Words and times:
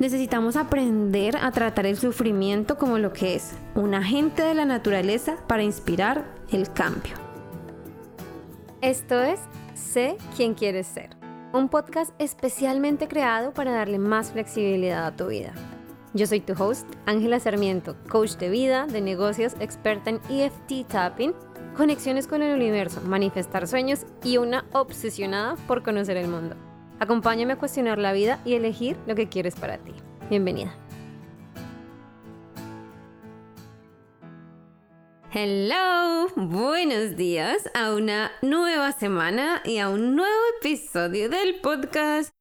necesitamos 0.00 0.56
aprender 0.56 1.36
a 1.36 1.52
tratar 1.52 1.86
el 1.86 1.96
sufrimiento 1.96 2.76
como 2.78 2.98
lo 2.98 3.12
que 3.12 3.36
es, 3.36 3.52
un 3.74 3.94
agente 3.94 4.42
de 4.42 4.54
la 4.54 4.64
naturaleza 4.64 5.36
para 5.46 5.62
inspirar 5.62 6.24
el 6.50 6.72
cambio. 6.72 7.12
Esto 8.80 9.22
es 9.22 9.38
Sé 9.74 10.16
quién 10.36 10.54
quieres 10.54 10.86
ser, 10.86 11.10
un 11.52 11.68
podcast 11.68 12.12
especialmente 12.18 13.08
creado 13.08 13.52
para 13.52 13.72
darle 13.72 13.98
más 13.98 14.32
flexibilidad 14.32 15.06
a 15.06 15.16
tu 15.16 15.28
vida. 15.28 15.52
Yo 16.14 16.26
soy 16.26 16.40
tu 16.40 16.52
host, 16.52 16.86
Ángela 17.06 17.38
Sarmiento, 17.38 17.96
coach 18.08 18.32
de 18.32 18.50
vida, 18.50 18.86
de 18.86 19.00
negocios, 19.00 19.54
experta 19.60 20.10
en 20.10 20.20
EFT 20.28 20.88
tapping, 20.88 21.34
conexiones 21.76 22.26
con 22.26 22.42
el 22.42 22.54
universo, 22.54 23.00
manifestar 23.02 23.66
sueños 23.68 24.06
y 24.24 24.38
una 24.38 24.64
obsesionada 24.72 25.56
por 25.66 25.82
conocer 25.82 26.16
el 26.16 26.28
mundo. 26.28 26.56
Acompáñame 27.00 27.54
a 27.54 27.58
cuestionar 27.58 27.98
la 27.98 28.12
vida 28.12 28.40
y 28.44 28.52
elegir 28.54 28.94
lo 29.06 29.14
que 29.14 29.30
quieres 29.30 29.56
para 29.56 29.78
ti. 29.78 29.94
Bienvenida. 30.28 30.76
Hello, 35.32 36.28
buenos 36.36 37.16
días 37.16 37.70
a 37.72 37.94
una 37.94 38.30
nueva 38.42 38.92
semana 38.92 39.62
y 39.64 39.78
a 39.78 39.88
un 39.88 40.14
nuevo 40.14 40.42
episodio 40.60 41.30
del 41.30 41.60
podcast. 41.62 42.34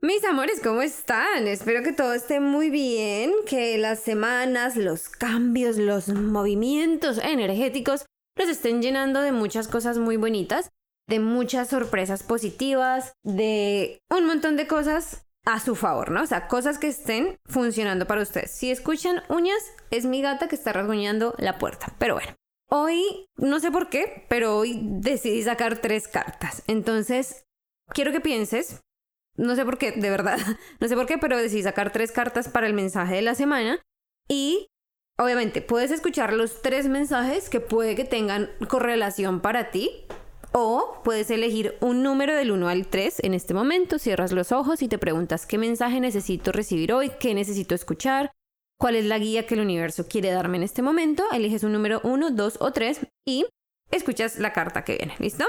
Mis 0.00 0.24
amores, 0.24 0.62
¿cómo 0.64 0.80
están? 0.80 1.46
Espero 1.46 1.82
que 1.82 1.92
todo 1.92 2.14
esté 2.14 2.40
muy 2.40 2.70
bien, 2.70 3.32
que 3.46 3.76
las 3.76 4.00
semanas, 4.00 4.76
los 4.76 5.10
cambios, 5.10 5.76
los 5.76 6.08
movimientos 6.08 7.18
energéticos 7.18 8.06
los 8.38 8.48
estén 8.48 8.80
llenando 8.80 9.20
de 9.20 9.32
muchas 9.32 9.68
cosas 9.68 9.98
muy 9.98 10.16
bonitas 10.16 10.70
de 11.08 11.20
muchas 11.20 11.68
sorpresas 11.68 12.22
positivas, 12.22 13.12
de 13.22 14.00
un 14.10 14.26
montón 14.26 14.56
de 14.56 14.66
cosas 14.66 15.26
a 15.44 15.60
su 15.60 15.76
favor, 15.76 16.10
¿no? 16.10 16.22
O 16.22 16.26
sea, 16.26 16.48
cosas 16.48 16.78
que 16.78 16.88
estén 16.88 17.38
funcionando 17.44 18.06
para 18.06 18.22
ustedes. 18.22 18.50
Si 18.50 18.70
escuchan 18.70 19.22
uñas, 19.28 19.62
es 19.90 20.04
mi 20.04 20.20
gata 20.20 20.48
que 20.48 20.56
está 20.56 20.72
rasguñando 20.72 21.34
la 21.38 21.58
puerta. 21.58 21.94
Pero 21.98 22.14
bueno, 22.14 22.34
hoy, 22.68 23.28
no 23.36 23.60
sé 23.60 23.70
por 23.70 23.88
qué, 23.88 24.26
pero 24.28 24.58
hoy 24.58 24.80
decidí 24.82 25.42
sacar 25.42 25.78
tres 25.78 26.08
cartas. 26.08 26.64
Entonces, 26.66 27.46
quiero 27.90 28.10
que 28.10 28.20
pienses, 28.20 28.80
no 29.36 29.54
sé 29.54 29.64
por 29.64 29.78
qué, 29.78 29.92
de 29.92 30.10
verdad, 30.10 30.38
no 30.80 30.88
sé 30.88 30.96
por 30.96 31.06
qué, 31.06 31.16
pero 31.16 31.36
decidí 31.36 31.62
sacar 31.62 31.92
tres 31.92 32.10
cartas 32.10 32.48
para 32.48 32.66
el 32.66 32.74
mensaje 32.74 33.14
de 33.14 33.22
la 33.22 33.36
semana. 33.36 33.80
Y 34.28 34.66
obviamente 35.16 35.62
puedes 35.62 35.92
escuchar 35.92 36.32
los 36.32 36.60
tres 36.60 36.88
mensajes 36.88 37.48
que 37.48 37.60
puede 37.60 37.94
que 37.94 38.04
tengan 38.04 38.50
correlación 38.68 39.40
para 39.40 39.70
ti 39.70 40.06
o 40.58 41.02
puedes 41.04 41.30
elegir 41.30 41.76
un 41.82 42.02
número 42.02 42.34
del 42.34 42.50
1 42.50 42.68
al 42.68 42.86
3 42.86 43.20
en 43.24 43.34
este 43.34 43.52
momento, 43.52 43.98
cierras 43.98 44.32
los 44.32 44.52
ojos 44.52 44.80
y 44.80 44.88
te 44.88 44.96
preguntas 44.96 45.44
qué 45.44 45.58
mensaje 45.58 46.00
necesito 46.00 46.50
recibir 46.50 46.94
hoy, 46.94 47.12
qué 47.20 47.34
necesito 47.34 47.74
escuchar, 47.74 48.32
cuál 48.78 48.96
es 48.96 49.04
la 49.04 49.18
guía 49.18 49.46
que 49.46 49.52
el 49.52 49.60
universo 49.60 50.08
quiere 50.08 50.30
darme 50.30 50.56
en 50.56 50.62
este 50.62 50.80
momento, 50.80 51.24
eliges 51.30 51.62
un 51.62 51.72
número 51.72 52.00
1, 52.04 52.30
2 52.30 52.56
o 52.60 52.72
3 52.72 53.06
y 53.26 53.44
escuchas 53.90 54.38
la 54.38 54.54
carta 54.54 54.82
que 54.82 54.96
viene, 54.96 55.14
¿listo? 55.18 55.44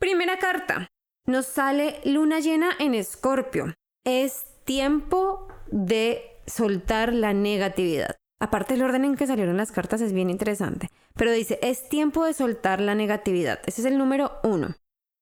Primera 0.00 0.40
carta, 0.40 0.88
nos 1.28 1.46
sale 1.46 2.00
luna 2.04 2.40
llena 2.40 2.72
en 2.80 2.96
escorpio. 2.96 3.74
Es 4.04 4.44
tiempo 4.64 5.46
de 5.70 6.42
soltar 6.48 7.12
la 7.12 7.32
negatividad. 7.32 8.16
Aparte 8.42 8.74
el 8.74 8.82
orden 8.82 9.04
en 9.04 9.14
que 9.14 9.28
salieron 9.28 9.56
las 9.56 9.70
cartas 9.70 10.00
es 10.00 10.12
bien 10.12 10.28
interesante. 10.28 10.90
Pero 11.14 11.30
dice, 11.30 11.60
es 11.62 11.88
tiempo 11.88 12.24
de 12.24 12.34
soltar 12.34 12.80
la 12.80 12.96
negatividad. 12.96 13.60
Ese 13.66 13.82
es 13.82 13.86
el 13.86 13.96
número 13.96 14.32
uno. 14.42 14.74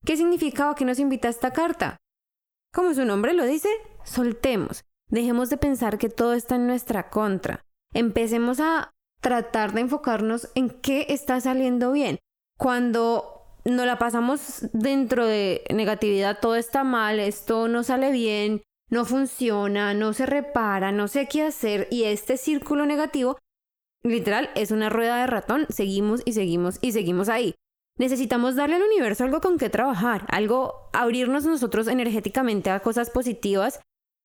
¿Qué 0.06 0.16
significa 0.16 0.70
o 0.70 0.74
qué 0.74 0.86
nos 0.86 0.98
invita 0.98 1.28
esta 1.28 1.52
carta? 1.52 1.98
Como 2.72 2.94
su 2.94 3.04
nombre 3.04 3.34
lo 3.34 3.44
dice, 3.44 3.68
soltemos. 4.04 4.84
Dejemos 5.10 5.50
de 5.50 5.58
pensar 5.58 5.98
que 5.98 6.08
todo 6.08 6.32
está 6.32 6.54
en 6.54 6.66
nuestra 6.66 7.10
contra. 7.10 7.66
Empecemos 7.92 8.58
a 8.58 8.90
tratar 9.20 9.74
de 9.74 9.82
enfocarnos 9.82 10.48
en 10.54 10.70
qué 10.70 11.04
está 11.10 11.42
saliendo 11.42 11.92
bien. 11.92 12.20
Cuando 12.56 13.42
nos 13.66 13.84
la 13.84 13.98
pasamos 13.98 14.66
dentro 14.72 15.26
de 15.26 15.64
negatividad, 15.68 16.38
todo 16.40 16.56
está 16.56 16.84
mal, 16.84 17.20
esto 17.20 17.68
no 17.68 17.82
sale 17.82 18.12
bien, 18.12 18.62
no 18.90 19.04
funciona, 19.04 19.94
no 19.94 20.12
se 20.12 20.26
repara, 20.26 20.92
no 20.92 21.08
sé 21.08 21.26
qué 21.26 21.42
hacer 21.42 21.88
y 21.90 22.04
este 22.04 22.36
círculo 22.36 22.86
negativo, 22.86 23.38
literal, 24.02 24.50
es 24.56 24.70
una 24.72 24.90
rueda 24.90 25.20
de 25.20 25.26
ratón, 25.26 25.66
seguimos 25.68 26.22
y 26.24 26.32
seguimos 26.32 26.78
y 26.80 26.92
seguimos 26.92 27.28
ahí. 27.28 27.54
Necesitamos 27.98 28.56
darle 28.56 28.76
al 28.76 28.82
universo 28.82 29.24
algo 29.24 29.40
con 29.40 29.58
que 29.58 29.70
trabajar, 29.70 30.26
algo, 30.28 30.90
abrirnos 30.92 31.44
nosotros 31.44 31.86
energéticamente 31.86 32.70
a 32.70 32.80
cosas 32.80 33.10
positivas 33.10 33.80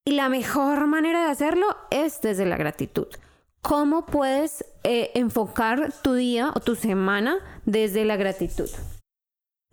y 0.05 0.13
la 0.13 0.29
mejor 0.29 0.87
manera 0.87 1.25
de 1.25 1.31
hacerlo 1.31 1.65
es 1.91 2.21
desde 2.21 2.45
la 2.45 2.57
gratitud. 2.57 3.07
¿Cómo 3.61 4.05
puedes 4.05 4.63
eh, 4.83 5.11
enfocar 5.15 5.91
tu 6.03 6.13
día 6.13 6.51
o 6.55 6.59
tu 6.59 6.75
semana 6.75 7.39
desde 7.65 8.05
la 8.05 8.15
gratitud? 8.15 8.69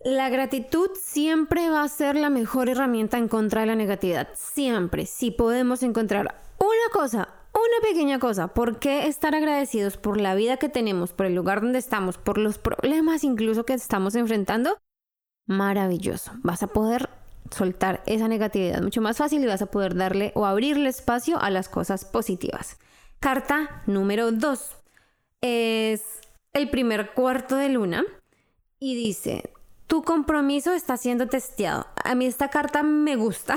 La 0.03 0.27
gratitud 0.27 0.89
siempre 1.01 1.69
va 1.69 1.83
a 1.83 1.87
ser 1.87 2.17
la 2.17 2.29
mejor 2.29 2.67
herramienta 2.67 3.17
en 3.17 3.29
contra 3.29 3.61
de 3.61 3.67
la 3.67 3.75
negatividad. 3.75 4.27
Siempre. 4.35 5.05
Si 5.05 5.31
podemos 5.31 5.81
encontrar 5.81 6.41
una 6.59 6.89
cosa, 6.91 7.29
una 7.53 7.87
pequeña 7.89 8.19
cosa, 8.19 8.49
¿por 8.49 8.79
qué 8.79 9.07
estar 9.07 9.33
agradecidos 9.33 9.95
por 9.95 10.19
la 10.19 10.35
vida 10.35 10.57
que 10.57 10.67
tenemos, 10.67 11.13
por 11.13 11.25
el 11.25 11.35
lugar 11.35 11.61
donde 11.61 11.79
estamos, 11.79 12.17
por 12.17 12.37
los 12.37 12.57
problemas 12.57 13.23
incluso 13.23 13.65
que 13.65 13.73
estamos 13.73 14.15
enfrentando? 14.15 14.77
Maravilloso. 15.45 16.33
Vas 16.43 16.63
a 16.63 16.67
poder 16.67 17.09
soltar 17.49 18.03
esa 18.05 18.27
negatividad 18.27 18.81
mucho 18.81 19.01
más 19.01 19.17
fácil 19.17 19.41
y 19.41 19.47
vas 19.47 19.61
a 19.61 19.67
poder 19.67 19.95
darle 19.95 20.33
o 20.35 20.45
abrirle 20.45 20.89
espacio 20.89 21.39
a 21.39 21.49
las 21.49 21.69
cosas 21.69 22.03
positivas. 22.03 22.77
Carta 23.21 23.83
número 23.85 24.33
2. 24.33 24.75
Es 25.39 26.03
el 26.51 26.69
primer 26.69 27.13
cuarto 27.13 27.55
de 27.55 27.69
luna 27.69 28.03
y 28.79 28.95
dice, 28.95 29.53
tu 29.93 30.01
compromiso 30.01 30.73
está 30.73 30.97
siendo 30.97 31.27
testeado. 31.27 31.85
A 32.03 32.15
mí 32.15 32.25
esta 32.25 32.49
carta 32.49 32.81
me 32.81 33.15
gusta 33.15 33.53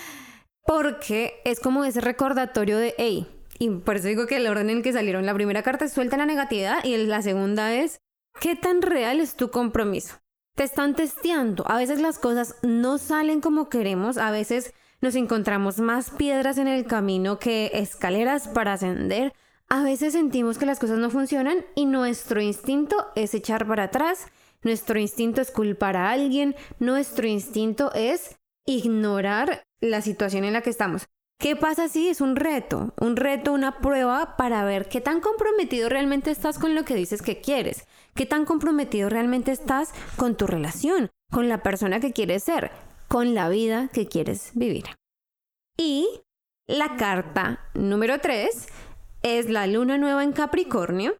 porque 0.66 1.42
es 1.44 1.60
como 1.60 1.84
ese 1.84 2.00
recordatorio 2.00 2.78
de, 2.78 2.94
hey, 2.96 3.28
y 3.58 3.68
por 3.68 3.96
eso 3.96 4.08
digo 4.08 4.26
que 4.26 4.36
el 4.36 4.46
orden 4.46 4.70
en 4.70 4.80
que 4.80 4.94
salieron 4.94 5.26
la 5.26 5.34
primera 5.34 5.62
carta 5.62 5.84
es 5.84 5.92
suelta 5.92 6.16
la 6.16 6.24
negatividad 6.24 6.82
y 6.84 6.96
la 6.96 7.20
segunda 7.20 7.74
es, 7.74 8.00
¿qué 8.40 8.56
tan 8.56 8.80
real 8.80 9.20
es 9.20 9.34
tu 9.34 9.50
compromiso? 9.50 10.14
Te 10.54 10.64
están 10.64 10.94
testeando. 10.94 11.70
A 11.70 11.76
veces 11.76 12.00
las 12.00 12.18
cosas 12.18 12.56
no 12.62 12.96
salen 12.96 13.42
como 13.42 13.68
queremos, 13.68 14.16
a 14.16 14.30
veces 14.30 14.72
nos 15.02 15.16
encontramos 15.16 15.80
más 15.80 16.08
piedras 16.08 16.56
en 16.56 16.68
el 16.68 16.86
camino 16.86 17.38
que 17.38 17.72
escaleras 17.74 18.48
para 18.48 18.72
ascender. 18.72 19.34
A 19.68 19.82
veces 19.82 20.14
sentimos 20.14 20.56
que 20.56 20.64
las 20.64 20.78
cosas 20.78 20.96
no 20.98 21.10
funcionan 21.10 21.58
y 21.74 21.84
nuestro 21.84 22.40
instinto 22.40 23.08
es 23.16 23.34
echar 23.34 23.66
para 23.66 23.82
atrás 23.82 24.28
nuestro 24.62 24.98
instinto 24.98 25.40
es 25.40 25.50
culpar 25.50 25.96
a 25.96 26.10
alguien, 26.10 26.54
nuestro 26.78 27.26
instinto 27.26 27.92
es 27.94 28.36
ignorar 28.66 29.62
la 29.80 30.02
situación 30.02 30.44
en 30.44 30.52
la 30.52 30.62
que 30.62 30.70
estamos. 30.70 31.06
¿Qué 31.40 31.54
pasa 31.54 31.88
si 31.88 32.08
es 32.08 32.20
un 32.20 32.34
reto? 32.34 32.92
Un 33.00 33.14
reto, 33.14 33.52
una 33.52 33.78
prueba 33.78 34.36
para 34.36 34.64
ver 34.64 34.88
qué 34.88 35.00
tan 35.00 35.20
comprometido 35.20 35.88
realmente 35.88 36.32
estás 36.32 36.58
con 36.58 36.74
lo 36.74 36.84
que 36.84 36.96
dices 36.96 37.22
que 37.22 37.40
quieres, 37.40 37.86
qué 38.14 38.26
tan 38.26 38.44
comprometido 38.44 39.08
realmente 39.08 39.52
estás 39.52 39.92
con 40.16 40.36
tu 40.36 40.48
relación, 40.48 41.10
con 41.30 41.48
la 41.48 41.62
persona 41.62 42.00
que 42.00 42.12
quieres 42.12 42.42
ser, 42.42 42.72
con 43.06 43.34
la 43.34 43.48
vida 43.48 43.88
que 43.92 44.08
quieres 44.08 44.50
vivir. 44.54 44.86
Y 45.76 46.08
la 46.66 46.96
carta 46.96 47.60
número 47.74 48.18
3 48.18 48.66
es 49.22 49.48
la 49.48 49.68
luna 49.68 49.96
nueva 49.96 50.24
en 50.24 50.32
Capricornio 50.32 51.16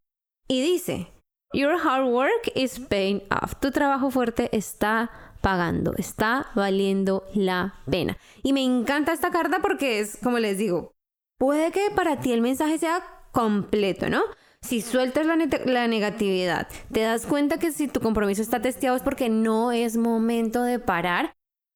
y 0.49 0.63
dice, 0.63 1.13
Your 1.55 1.79
hard 1.79 2.09
work 2.09 2.51
is 2.55 2.79
paying 2.79 3.23
off. 3.31 3.55
Tu 3.59 3.71
trabajo 3.71 4.11
fuerte 4.11 4.51
está 4.55 5.11
pagando, 5.41 5.95
está 5.97 6.49
valiendo 6.55 7.25
la 7.35 7.75
pena. 7.91 8.19
Y 8.43 8.53
me 8.53 8.63
encanta 8.63 9.15
esta 9.15 9.31
carta 9.31 9.61
porque 9.63 10.01
es, 10.01 10.19
como 10.23 10.39
les 10.39 10.59
digo, 10.59 10.93
puede 11.39 11.73
que 11.73 11.91
para 11.95 12.21
ti 12.21 12.33
el 12.33 12.43
mensaje 12.43 12.77
sea 12.77 13.03
completo, 13.33 14.11
¿no? 14.11 14.25
Si 14.61 14.83
sueltas 14.83 15.25
la, 15.25 15.37
la, 15.65 15.89
negatividad, 15.89 16.69
te 16.93 17.01
das 17.01 17.25
cuenta 17.25 17.59
que 17.59 17.73
si 17.73 17.89
tu 17.89 18.01
compromiso 18.01 18.43
está 18.43 18.61
testeado 18.61 18.97
es 18.97 19.03
porque 19.03 19.31
no 19.31 19.73
es 19.73 19.97
momento 19.97 20.63
de 20.63 20.79
parar. 20.79 21.33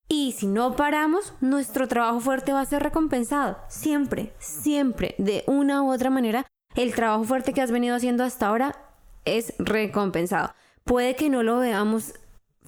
Y 0.07 0.33
si 0.33 0.49
no 0.49 0.77
paramos, 0.77 1.33
nuestro 1.41 1.89
trabajo 1.89 2.21
fuerte 2.21 2.53
va 2.53 2.61
a 2.61 2.67
ser 2.67 2.83
recompensado. 2.83 3.57
Siempre, 3.69 4.35
siempre, 4.39 5.15
de 5.17 5.45
una 5.47 5.83
u 5.83 5.91
otra 5.91 6.11
manera, 6.11 6.45
el 6.75 6.95
trabajo 6.95 7.25
fuerte 7.25 7.55
que 7.55 7.63
has 7.63 7.71
venido 7.71 7.97
haciendo 7.97 8.23
hasta 8.23 8.49
ahora 8.49 8.92
es 9.25 9.55
recompensado. 9.59 10.55
Puede 10.85 11.17
que 11.17 11.31
no 11.31 11.43
lo 11.43 11.59
veamos 11.59 12.15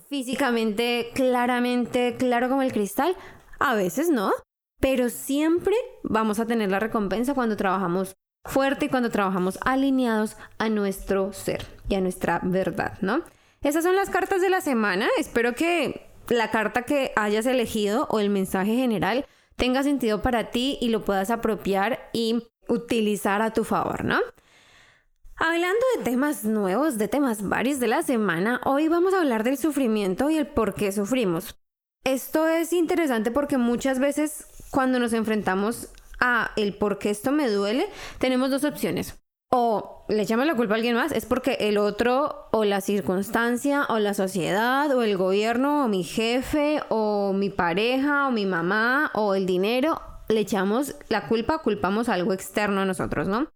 físicamente 0.08 1.10
claramente 1.14 2.16
claro 2.16 2.48
como 2.48 2.62
el 2.62 2.72
cristal, 2.72 3.16
a 3.58 3.74
veces 3.74 4.10
no, 4.10 4.32
pero 4.80 5.08
siempre 5.08 5.74
vamos 6.02 6.38
a 6.38 6.46
tener 6.46 6.70
la 6.70 6.80
recompensa 6.80 7.34
cuando 7.34 7.56
trabajamos 7.56 8.14
fuerte 8.44 8.86
y 8.86 8.88
cuando 8.88 9.10
trabajamos 9.10 9.58
alineados 9.62 10.36
a 10.58 10.68
nuestro 10.68 11.32
ser 11.32 11.66
y 11.88 11.94
a 11.94 12.00
nuestra 12.00 12.40
verdad, 12.42 12.98
¿no? 13.00 13.22
Esas 13.62 13.84
son 13.84 13.96
las 13.96 14.10
cartas 14.10 14.42
de 14.42 14.50
la 14.50 14.60
semana. 14.60 15.08
Espero 15.18 15.54
que 15.54 16.06
la 16.28 16.50
carta 16.50 16.82
que 16.82 17.12
hayas 17.16 17.46
elegido 17.46 18.06
o 18.10 18.20
el 18.20 18.30
mensaje 18.30 18.76
general 18.76 19.26
tenga 19.56 19.82
sentido 19.82 20.20
para 20.20 20.50
ti 20.50 20.78
y 20.80 20.88
lo 20.88 21.04
puedas 21.04 21.30
apropiar 21.30 22.10
y 22.12 22.42
utilizar 22.68 23.40
a 23.40 23.52
tu 23.52 23.64
favor, 23.64 24.04
¿no? 24.04 24.18
Hablando 25.36 25.80
de 25.96 26.04
temas 26.04 26.44
nuevos, 26.44 26.96
de 26.96 27.08
temas 27.08 27.48
varios 27.48 27.80
de 27.80 27.88
la 27.88 28.02
semana, 28.02 28.60
hoy 28.64 28.86
vamos 28.86 29.14
a 29.14 29.18
hablar 29.18 29.42
del 29.42 29.58
sufrimiento 29.58 30.30
y 30.30 30.38
el 30.38 30.46
por 30.46 30.74
qué 30.74 30.92
sufrimos. 30.92 31.58
Esto 32.04 32.46
es 32.46 32.72
interesante 32.72 33.32
porque 33.32 33.58
muchas 33.58 33.98
veces 33.98 34.46
cuando 34.70 35.00
nos 35.00 35.12
enfrentamos 35.12 35.88
a 36.20 36.52
el 36.54 36.76
por 36.76 36.98
qué 36.98 37.10
esto 37.10 37.32
me 37.32 37.48
duele, 37.50 37.88
tenemos 38.18 38.50
dos 38.50 38.62
opciones. 38.62 39.24
O 39.50 40.04
le 40.08 40.22
echamos 40.22 40.46
la 40.46 40.54
culpa 40.54 40.74
a 40.74 40.76
alguien 40.76 40.94
más, 40.94 41.10
es 41.10 41.26
porque 41.26 41.56
el 41.60 41.78
otro 41.78 42.48
o 42.52 42.64
la 42.64 42.80
circunstancia 42.80 43.86
o 43.88 43.98
la 43.98 44.14
sociedad 44.14 44.94
o 44.96 45.02
el 45.02 45.16
gobierno 45.16 45.84
o 45.84 45.88
mi 45.88 46.04
jefe 46.04 46.80
o 46.90 47.32
mi 47.32 47.50
pareja 47.50 48.28
o 48.28 48.30
mi 48.30 48.46
mamá 48.46 49.10
o 49.14 49.34
el 49.34 49.46
dinero, 49.46 50.00
le 50.28 50.40
echamos 50.40 50.94
la 51.08 51.26
culpa, 51.26 51.58
culpamos 51.58 52.08
algo 52.08 52.32
externo 52.32 52.82
a 52.82 52.84
nosotros, 52.84 53.26
¿no? 53.26 53.48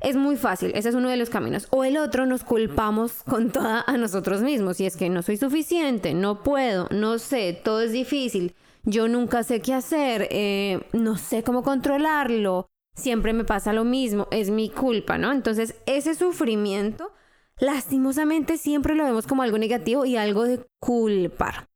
Es 0.00 0.16
muy 0.16 0.36
fácil, 0.36 0.72
ese 0.74 0.88
es 0.88 0.94
uno 0.94 1.10
de 1.10 1.16
los 1.18 1.28
caminos. 1.28 1.68
O 1.70 1.84
el 1.84 1.98
otro 1.98 2.24
nos 2.24 2.42
culpamos 2.42 3.22
con 3.22 3.50
toda 3.50 3.84
a 3.86 3.96
nosotros 3.98 4.40
mismos. 4.40 4.80
Y 4.80 4.86
es 4.86 4.96
que 4.96 5.10
no 5.10 5.22
soy 5.22 5.36
suficiente, 5.36 6.14
no 6.14 6.42
puedo, 6.42 6.88
no 6.90 7.18
sé, 7.18 7.52
todo 7.52 7.82
es 7.82 7.92
difícil, 7.92 8.54
yo 8.84 9.08
nunca 9.08 9.42
sé 9.42 9.60
qué 9.60 9.74
hacer, 9.74 10.28
eh, 10.30 10.80
no 10.92 11.18
sé 11.18 11.42
cómo 11.42 11.62
controlarlo, 11.62 12.70
siempre 12.94 13.32
me 13.32 13.44
pasa 13.44 13.72
lo 13.72 13.84
mismo, 13.84 14.26
es 14.30 14.50
mi 14.50 14.70
culpa, 14.70 15.18
¿no? 15.18 15.32
Entonces 15.32 15.74
ese 15.86 16.14
sufrimiento, 16.14 17.12
lastimosamente 17.58 18.56
siempre 18.56 18.94
lo 18.94 19.04
vemos 19.04 19.26
como 19.26 19.42
algo 19.42 19.58
negativo 19.58 20.06
y 20.06 20.16
algo 20.16 20.44
de 20.44 20.64
culpar. 20.80 21.68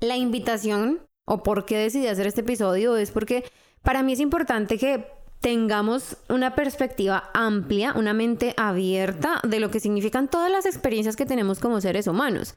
La 0.00 0.16
invitación, 0.16 1.00
o 1.24 1.42
por 1.42 1.64
qué 1.64 1.76
decidí 1.78 2.06
hacer 2.06 2.26
este 2.28 2.42
episodio, 2.42 2.96
es 2.96 3.10
porque 3.10 3.44
para 3.82 4.02
mí 4.04 4.12
es 4.12 4.20
importante 4.20 4.78
que 4.78 5.06
tengamos 5.42 6.16
una 6.28 6.54
perspectiva 6.54 7.28
amplia, 7.34 7.92
una 7.96 8.14
mente 8.14 8.54
abierta 8.56 9.40
de 9.42 9.58
lo 9.60 9.70
que 9.70 9.80
significan 9.80 10.28
todas 10.28 10.50
las 10.50 10.64
experiencias 10.64 11.16
que 11.16 11.26
tenemos 11.26 11.58
como 11.58 11.80
seres 11.80 12.06
humanos. 12.06 12.54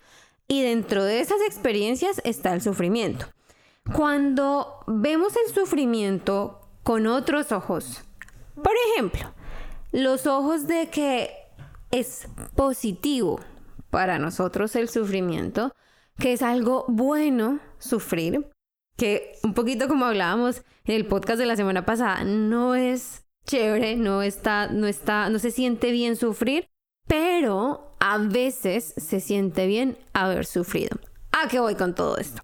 Y 0.48 0.62
dentro 0.62 1.04
de 1.04 1.20
esas 1.20 1.42
experiencias 1.42 2.22
está 2.24 2.54
el 2.54 2.62
sufrimiento. 2.62 3.26
Cuando 3.92 4.84
vemos 4.86 5.34
el 5.46 5.54
sufrimiento 5.54 6.62
con 6.84 7.08
otros 7.08 7.52
ojos, 7.52 8.04
por 8.56 8.74
ejemplo, 8.92 9.34
los 9.92 10.28
ojos 10.28 10.68
de 10.68 10.90
que 10.90 11.32
es 11.90 12.28
positivo 12.56 13.40
para 13.90 14.20
nosotros 14.20 14.76
el 14.76 14.90
sufrimiento, 14.90 15.74
que 16.20 16.34
es 16.34 16.44
algo 16.44 16.86
bueno 16.88 17.60
sufrir, 17.80 18.48
que 18.98 19.34
un 19.44 19.54
poquito 19.54 19.88
como 19.88 20.06
hablábamos 20.06 20.64
en 20.86 20.96
el 20.96 21.06
podcast 21.06 21.40
de 21.40 21.46
la 21.46 21.56
semana 21.56 21.86
pasada, 21.86 22.24
no 22.24 22.76
es 22.76 23.26
chévere, 23.46 23.96
no 23.96 24.22
está, 24.22 24.68
no 24.68 24.88
está, 24.88 25.30
no 25.30 25.40
se 25.40 25.52
siente 25.52 25.92
bien 25.92 26.16
sufrir, 26.16 26.70
pero 27.08 27.96
a 28.00 28.18
veces 28.18 28.94
se 28.98 29.20
siente 29.20 29.68
bien 29.68 29.98
haber 30.14 30.46
sufrido. 30.46 30.98
¿A 31.32 31.48
qué 31.48 31.60
voy 31.60 31.76
con 31.76 31.96
todo 31.96 32.18
esto? 32.18 32.42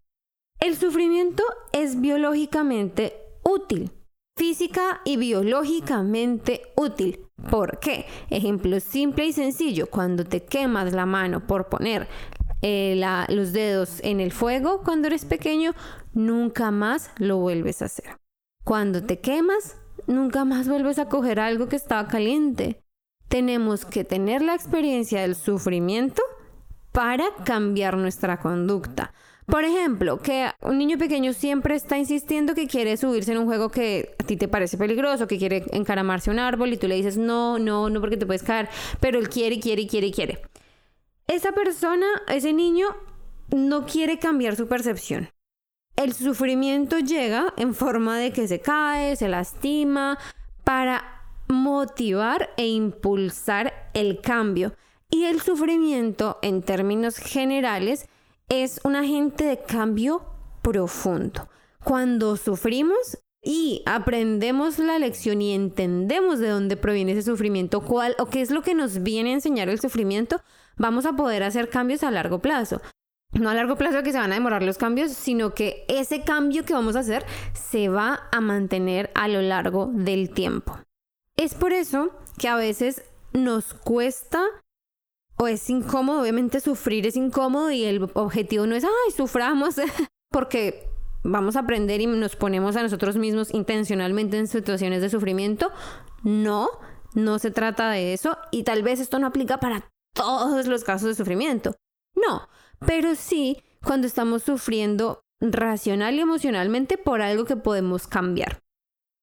El 0.59 0.75
sufrimiento 0.75 1.43
es 1.71 1.99
biológicamente 1.99 3.15
útil, 3.43 3.91
física 4.37 5.01
y 5.05 5.17
biológicamente 5.17 6.61
útil. 6.75 7.25
¿Por 7.49 7.79
qué? 7.79 8.05
Ejemplo 8.29 8.79
simple 8.79 9.25
y 9.25 9.33
sencillo, 9.33 9.87
cuando 9.87 10.23
te 10.23 10.43
quemas 10.43 10.93
la 10.93 11.07
mano 11.07 11.47
por 11.47 11.67
poner 11.67 12.07
eh, 12.61 13.01
los 13.29 13.53
dedos 13.53 13.99
en 14.03 14.19
el 14.19 14.31
fuego 14.31 14.81
cuando 14.83 15.07
eres 15.07 15.25
pequeño, 15.25 15.73
nunca 16.13 16.71
más 16.71 17.11
lo 17.17 17.37
vuelves 17.37 17.81
a 17.81 17.85
hacer. 17.85 18.17
Cuando 18.63 19.03
te 19.03 19.19
quemas, 19.19 19.77
nunca 20.07 20.45
más 20.45 20.67
vuelves 20.67 20.99
a 20.99 21.09
coger 21.09 21.39
algo 21.39 21.67
que 21.67 21.75
estaba 21.75 22.07
caliente. 22.07 22.81
Tenemos 23.27 23.85
que 23.85 24.03
tener 24.03 24.41
la 24.41 24.55
experiencia 24.55 25.21
del 25.21 25.35
sufrimiento 25.35 26.21
para 26.91 27.25
cambiar 27.45 27.97
nuestra 27.97 28.39
conducta. 28.39 29.13
Por 29.45 29.63
ejemplo, 29.63 30.19
que 30.21 30.49
un 30.61 30.77
niño 30.77 30.97
pequeño 30.97 31.33
siempre 31.33 31.75
está 31.75 31.97
insistiendo 31.97 32.53
que 32.53 32.67
quiere 32.67 32.95
subirse 32.95 33.31
en 33.31 33.39
un 33.39 33.45
juego 33.45 33.69
que 33.69 34.15
a 34.19 34.23
ti 34.23 34.37
te 34.37 34.47
parece 34.47 34.77
peligroso, 34.77 35.27
que 35.27 35.37
quiere 35.37 35.65
encaramarse 35.71 36.29
a 36.29 36.33
un 36.33 36.39
árbol 36.39 36.71
y 36.71 36.77
tú 36.77 36.87
le 36.87 36.95
dices 36.95 37.17
no, 37.17 37.57
no, 37.57 37.89
no 37.89 37.99
porque 37.99 38.17
te 38.17 38.25
puedes 38.25 38.43
caer, 38.43 38.69
pero 38.99 39.17
él 39.17 39.29
quiere, 39.29 39.59
quiere, 39.59 39.87
quiere, 39.87 40.11
quiere 40.11 40.41
esa 41.31 41.53
persona, 41.53 42.05
ese 42.27 42.53
niño, 42.53 42.87
no 43.49 43.85
quiere 43.85 44.19
cambiar 44.19 44.55
su 44.55 44.67
percepción. 44.67 45.29
El 46.01 46.15
sufrimiento 46.15 46.97
llega 46.97 47.53
en 47.57 47.75
forma 47.75 48.17
de 48.17 48.33
que 48.33 48.47
se 48.47 48.59
cae, 48.59 49.15
se 49.15 49.27
lastima, 49.27 50.17
para 50.63 51.21
motivar 51.47 52.49
e 52.57 52.65
impulsar 52.65 53.91
el 53.93 54.19
cambio. 54.19 54.73
Y 55.11 55.25
el 55.25 55.41
sufrimiento, 55.41 56.39
en 56.41 56.63
términos 56.63 57.17
generales, 57.17 58.07
es 58.49 58.81
un 58.83 58.95
agente 58.95 59.43
de 59.43 59.59
cambio 59.59 60.25
profundo. 60.63 61.47
Cuando 61.83 62.35
sufrimos 62.35 63.19
y 63.43 63.83
aprendemos 63.85 64.79
la 64.79 64.97
lección 64.97 65.39
y 65.39 65.53
entendemos 65.53 66.39
de 66.39 66.49
dónde 66.49 66.77
proviene 66.77 67.11
ese 67.11 67.21
sufrimiento, 67.21 67.81
cuál 67.81 68.15
o 68.17 68.25
qué 68.25 68.41
es 68.41 68.49
lo 68.49 68.63
que 68.63 68.73
nos 68.73 69.03
viene 69.03 69.29
a 69.29 69.35
enseñar 69.35 69.69
el 69.69 69.79
sufrimiento, 69.79 70.41
vamos 70.77 71.05
a 71.05 71.13
poder 71.13 71.43
hacer 71.43 71.69
cambios 71.69 72.01
a 72.01 72.09
largo 72.09 72.39
plazo. 72.39 72.81
No 73.33 73.49
a 73.49 73.53
largo 73.53 73.77
plazo 73.77 74.03
que 74.03 74.11
se 74.11 74.17
van 74.17 74.31
a 74.31 74.35
demorar 74.35 74.61
los 74.61 74.77
cambios, 74.77 75.11
sino 75.11 75.53
que 75.53 75.85
ese 75.87 76.23
cambio 76.23 76.65
que 76.65 76.73
vamos 76.73 76.95
a 76.95 76.99
hacer 76.99 77.25
se 77.53 77.87
va 77.87 78.27
a 78.31 78.41
mantener 78.41 79.09
a 79.15 79.27
lo 79.27 79.41
largo 79.41 79.89
del 79.93 80.31
tiempo. 80.31 80.77
Es 81.37 81.55
por 81.55 81.71
eso 81.71 82.11
que 82.37 82.49
a 82.49 82.57
veces 82.57 83.03
nos 83.31 83.73
cuesta 83.73 84.43
o 85.37 85.47
es 85.47 85.69
incómodo, 85.69 86.21
obviamente 86.21 86.59
sufrir 86.59 87.07
es 87.07 87.15
incómodo 87.15 87.71
y 87.71 87.83
el 87.85 88.03
objetivo 88.13 88.67
no 88.67 88.75
es, 88.75 88.83
ay, 88.83 89.11
suframos, 89.15 89.75
porque 90.29 90.87
vamos 91.23 91.55
a 91.55 91.61
aprender 91.61 92.01
y 92.01 92.07
nos 92.07 92.35
ponemos 92.35 92.75
a 92.75 92.83
nosotros 92.83 93.17
mismos 93.17 93.53
intencionalmente 93.53 94.37
en 94.37 94.47
situaciones 94.47 95.01
de 95.01 95.09
sufrimiento. 95.09 95.71
No, 96.23 96.69
no 97.15 97.39
se 97.39 97.49
trata 97.49 97.89
de 97.89 98.13
eso 98.13 98.37
y 98.51 98.63
tal 98.63 98.83
vez 98.83 98.99
esto 98.99 99.19
no 99.19 99.27
aplica 99.27 99.59
para 99.59 99.89
todos 100.13 100.67
los 100.67 100.83
casos 100.83 101.07
de 101.07 101.15
sufrimiento. 101.15 101.75
No, 102.15 102.47
pero 102.85 103.15
sí 103.15 103.63
cuando 103.83 104.07
estamos 104.07 104.43
sufriendo 104.43 105.23
racional 105.39 106.15
y 106.15 106.19
emocionalmente 106.19 106.97
por 106.97 107.21
algo 107.21 107.45
que 107.45 107.55
podemos 107.55 108.07
cambiar. 108.07 108.59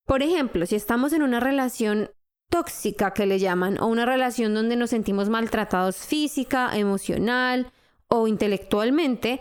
Por 0.07 0.23
ejemplo, 0.23 0.67
si 0.67 0.75
estamos 0.75 1.13
en 1.13 1.23
una 1.23 1.39
relación 1.39 2.11
tóxica 2.51 3.13
que 3.13 3.27
le 3.27 3.39
llaman, 3.39 3.81
o 3.81 3.87
una 3.87 4.07
relación 4.07 4.55
donde 4.55 4.77
nos 4.77 4.91
sentimos 4.91 5.29
maltratados 5.29 5.97
física, 5.97 6.77
emocional 6.77 7.71
o 8.09 8.27
intelectualmente, 8.27 9.41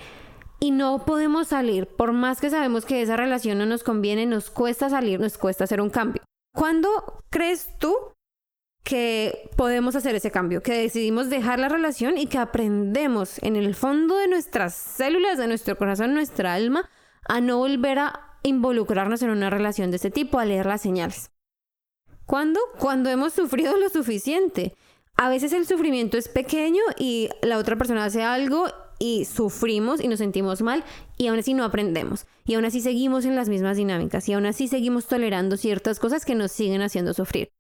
y 0.60 0.72
no 0.72 1.06
podemos 1.06 1.48
salir, 1.48 1.88
por 1.88 2.14
más 2.14 2.42
que 2.42 2.50
sabemos 2.50 2.86
que 2.86 3.02
esa 3.02 3.16
relación 3.16 3.60
no 3.60 3.66
nos 3.66 3.84
conviene, 3.84 4.26
nos 4.26 4.50
cuesta 4.50 4.90
salir, 4.90 5.20
nos 5.20 5.38
cuesta 5.38 5.64
hacer 5.64 5.82
un 5.82 5.90
cambio. 5.90 6.24
¿Cuándo 6.54 7.24
crees 7.30 7.78
tú 7.78 7.96
que 8.88 9.50
podemos 9.58 9.98
hacer 9.98 10.16
ese 10.16 10.32
cambio, 10.32 10.64
que 10.64 10.72
decidimos 10.72 11.30
dejar 11.30 11.60
la 11.60 11.68
relación 11.68 12.18
y 12.18 12.28
que 12.28 12.38
aprendemos 12.38 13.38
en 13.44 13.58
el 13.58 13.76
fondo 13.76 14.16
de 14.16 14.30
nuestras 14.30 14.76
células, 14.76 15.38
de 15.38 15.46
nuestro 15.46 15.78
corazón, 15.78 16.14
nuestra 16.14 16.54
alma, 16.54 16.90
a 17.28 17.42
no 17.42 17.58
volver 17.58 18.00
a 18.00 18.38
involucrarnos 18.44 19.22
en 19.24 19.32
una 19.32 19.50
relación 19.50 19.92
de 19.92 19.98
ese 19.98 20.10
tipo, 20.10 20.40
a 20.40 20.46
leer 20.46 20.68
las 20.68 20.80
señales. 20.80 21.32
¿Cuándo? 22.26 22.62
Cuando 22.80 23.10
hemos 23.10 23.34
sufrido 23.34 23.76
lo 23.76 23.90
suficiente. 23.90 24.74
A 25.18 25.28
veces 25.28 25.52
el 25.52 25.68
sufrimiento 25.68 26.18
es 26.18 26.30
pequeño 26.30 26.82
y 26.98 27.28
la 27.42 27.58
otra 27.58 27.76
persona 27.76 28.06
hace 28.06 28.24
algo 28.24 28.68
y 29.00 29.26
sufrimos 29.26 30.02
y 30.02 30.08
nos 30.08 30.20
sentimos 30.20 30.62
mal 30.62 30.86
y 31.18 31.28
aún 31.28 31.40
así 31.40 31.54
no 31.54 31.66
aprendemos 31.66 32.26
y 32.46 32.54
aún 32.54 32.64
así 32.64 32.80
seguimos 32.80 33.26
en 33.26 33.36
las 33.36 33.50
mismas 33.50 33.76
dinámicas 33.76 34.30
y 34.30 34.34
aún 34.34 34.46
así 34.46 34.70
seguimos 34.70 35.08
tolerando 35.08 35.58
ciertas 35.58 36.00
cosas 36.00 36.24
que 36.24 36.36
nos 36.36 36.52
siguen 36.52 36.82
haciendo 36.82 37.14
sufrir 37.14 37.57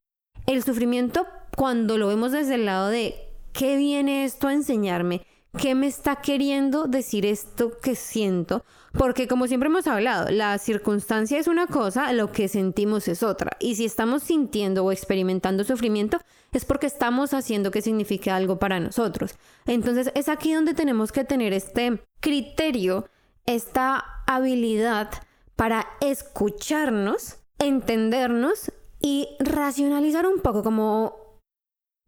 el 0.47 0.63
sufrimiento 0.63 1.27
cuando 1.55 1.97
lo 1.97 2.07
vemos 2.07 2.31
desde 2.31 2.55
el 2.55 2.65
lado 2.65 2.89
de 2.89 3.15
qué 3.53 3.77
viene 3.77 4.25
esto 4.25 4.47
a 4.47 4.53
enseñarme, 4.53 5.21
qué 5.57 5.75
me 5.75 5.87
está 5.87 6.17
queriendo 6.17 6.87
decir 6.87 7.25
esto 7.25 7.77
que 7.81 7.95
siento, 7.95 8.63
porque 8.93 9.27
como 9.27 9.47
siempre 9.47 9.69
hemos 9.69 9.87
hablado, 9.87 10.29
la 10.29 10.57
circunstancia 10.57 11.37
es 11.39 11.47
una 11.47 11.67
cosa, 11.67 12.13
lo 12.13 12.31
que 12.31 12.47
sentimos 12.47 13.07
es 13.07 13.23
otra, 13.23 13.57
y 13.59 13.75
si 13.75 13.85
estamos 13.85 14.23
sintiendo 14.23 14.85
o 14.85 14.91
experimentando 14.91 15.63
sufrimiento 15.63 16.19
es 16.53 16.65
porque 16.65 16.87
estamos 16.87 17.33
haciendo 17.33 17.71
que 17.71 17.81
signifique 17.81 18.31
algo 18.31 18.57
para 18.57 18.79
nosotros. 18.79 19.35
Entonces 19.65 20.11
es 20.15 20.29
aquí 20.29 20.53
donde 20.53 20.73
tenemos 20.73 21.11
que 21.11 21.23
tener 21.23 21.53
este 21.53 22.01
criterio, 22.19 23.09
esta 23.45 24.23
habilidad 24.25 25.09
para 25.55 25.87
escucharnos, 26.01 27.37
entendernos 27.59 28.71
y 29.07 29.29
racionalizar 29.39 30.27
un 30.27 30.41
poco, 30.41 30.63
como 30.63 31.41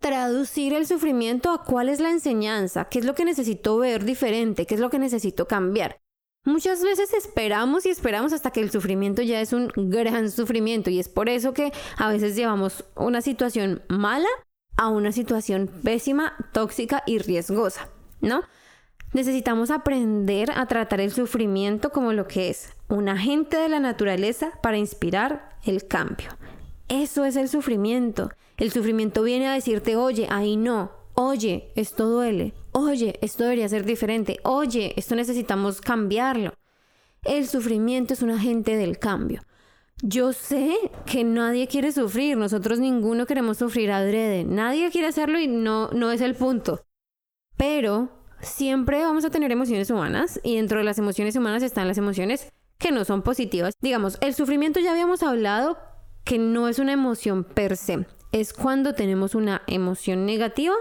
traducir 0.01 0.73
el 0.73 0.85
sufrimiento 0.85 1.49
a 1.49 1.63
cuál 1.63 1.87
es 1.87 2.01
la 2.01 2.09
enseñanza, 2.09 2.89
qué 2.89 2.99
es 2.99 3.05
lo 3.05 3.15
que 3.15 3.23
necesito 3.23 3.77
ver 3.77 4.03
diferente, 4.03 4.65
qué 4.65 4.75
es 4.75 4.81
lo 4.81 4.89
que 4.89 4.99
necesito 4.99 5.47
cambiar. 5.47 6.01
Muchas 6.43 6.83
veces 6.83 7.13
esperamos 7.13 7.85
y 7.85 7.89
esperamos 7.89 8.33
hasta 8.33 8.51
que 8.51 8.59
el 8.59 8.69
sufrimiento 8.69 9.21
ya 9.21 9.39
es 9.39 9.53
un 9.53 9.71
gran 9.75 10.29
sufrimiento 10.29 10.89
y 10.89 10.99
es 10.99 11.07
por 11.07 11.29
eso 11.29 11.53
que 11.53 11.71
a 11.95 12.09
veces 12.09 12.35
llevamos 12.35 12.83
una 12.97 13.21
situación 13.21 13.81
mala 13.87 14.27
a 14.75 14.89
una 14.89 15.13
situación 15.13 15.69
pésima, 15.81 16.33
tóxica 16.51 17.03
y 17.05 17.19
riesgosa, 17.19 17.87
¿no? 18.19 18.41
Necesitamos 19.13 19.71
aprender 19.71 20.51
a 20.51 20.65
tratar 20.65 20.99
el 20.99 21.13
sufrimiento 21.13 21.91
como 21.91 22.11
lo 22.11 22.27
que 22.27 22.49
es, 22.49 22.73
un 22.89 23.07
agente 23.07 23.55
de 23.55 23.69
la 23.69 23.79
naturaleza 23.79 24.51
para 24.61 24.77
inspirar 24.77 25.57
el 25.63 25.87
cambio. 25.87 26.29
Eso 26.89 27.23
es 27.23 27.35
el 27.35 27.47
sufrimiento. 27.47 28.31
El 28.57 28.71
sufrimiento 28.71 29.23
viene 29.23 29.47
a 29.47 29.53
decirte, 29.53 29.95
oye, 29.95 30.27
ahí 30.29 30.57
no, 30.57 30.91
oye, 31.13 31.71
esto 31.75 32.09
duele, 32.09 32.53
oye, 32.71 33.17
esto 33.21 33.43
debería 33.43 33.69
ser 33.69 33.85
diferente, 33.85 34.39
oye, 34.43 34.93
esto 34.97 35.15
necesitamos 35.15 35.81
cambiarlo. 35.81 36.53
El 37.23 37.47
sufrimiento 37.47 38.13
es 38.13 38.21
un 38.21 38.31
agente 38.31 38.75
del 38.75 38.97
cambio. 38.97 39.41
Yo 40.01 40.33
sé 40.33 40.77
que 41.05 41.23
nadie 41.23 41.67
quiere 41.67 41.91
sufrir, 41.91 42.37
nosotros 42.37 42.79
ninguno 42.79 43.25
queremos 43.25 43.57
sufrir 43.57 43.91
adrede, 43.91 44.45
nadie 44.45 44.89
quiere 44.91 45.07
hacerlo 45.07 45.39
y 45.39 45.47
no, 45.47 45.89
no 45.91 46.11
es 46.11 46.21
el 46.21 46.35
punto. 46.35 46.85
Pero 47.57 48.09
siempre 48.41 49.03
vamos 49.03 49.25
a 49.25 49.29
tener 49.29 49.51
emociones 49.51 49.89
humanas 49.89 50.39
y 50.43 50.55
dentro 50.55 50.79
de 50.79 50.85
las 50.85 50.97
emociones 50.97 51.35
humanas 51.35 51.61
están 51.61 51.87
las 51.87 51.97
emociones 51.97 52.51
que 52.77 52.91
no 52.91 53.03
son 53.03 53.21
positivas. 53.21 53.73
Digamos, 53.81 54.17
el 54.21 54.33
sufrimiento 54.33 54.79
ya 54.79 54.91
habíamos 54.91 55.21
hablado 55.21 55.77
que 56.23 56.37
no 56.37 56.67
es 56.67 56.79
una 56.79 56.93
emoción 56.93 57.43
per 57.43 57.77
se, 57.77 58.05
es 58.31 58.53
cuando 58.53 58.93
tenemos 58.93 59.35
una 59.35 59.61
emoción 59.67 60.25
negativa 60.25 60.75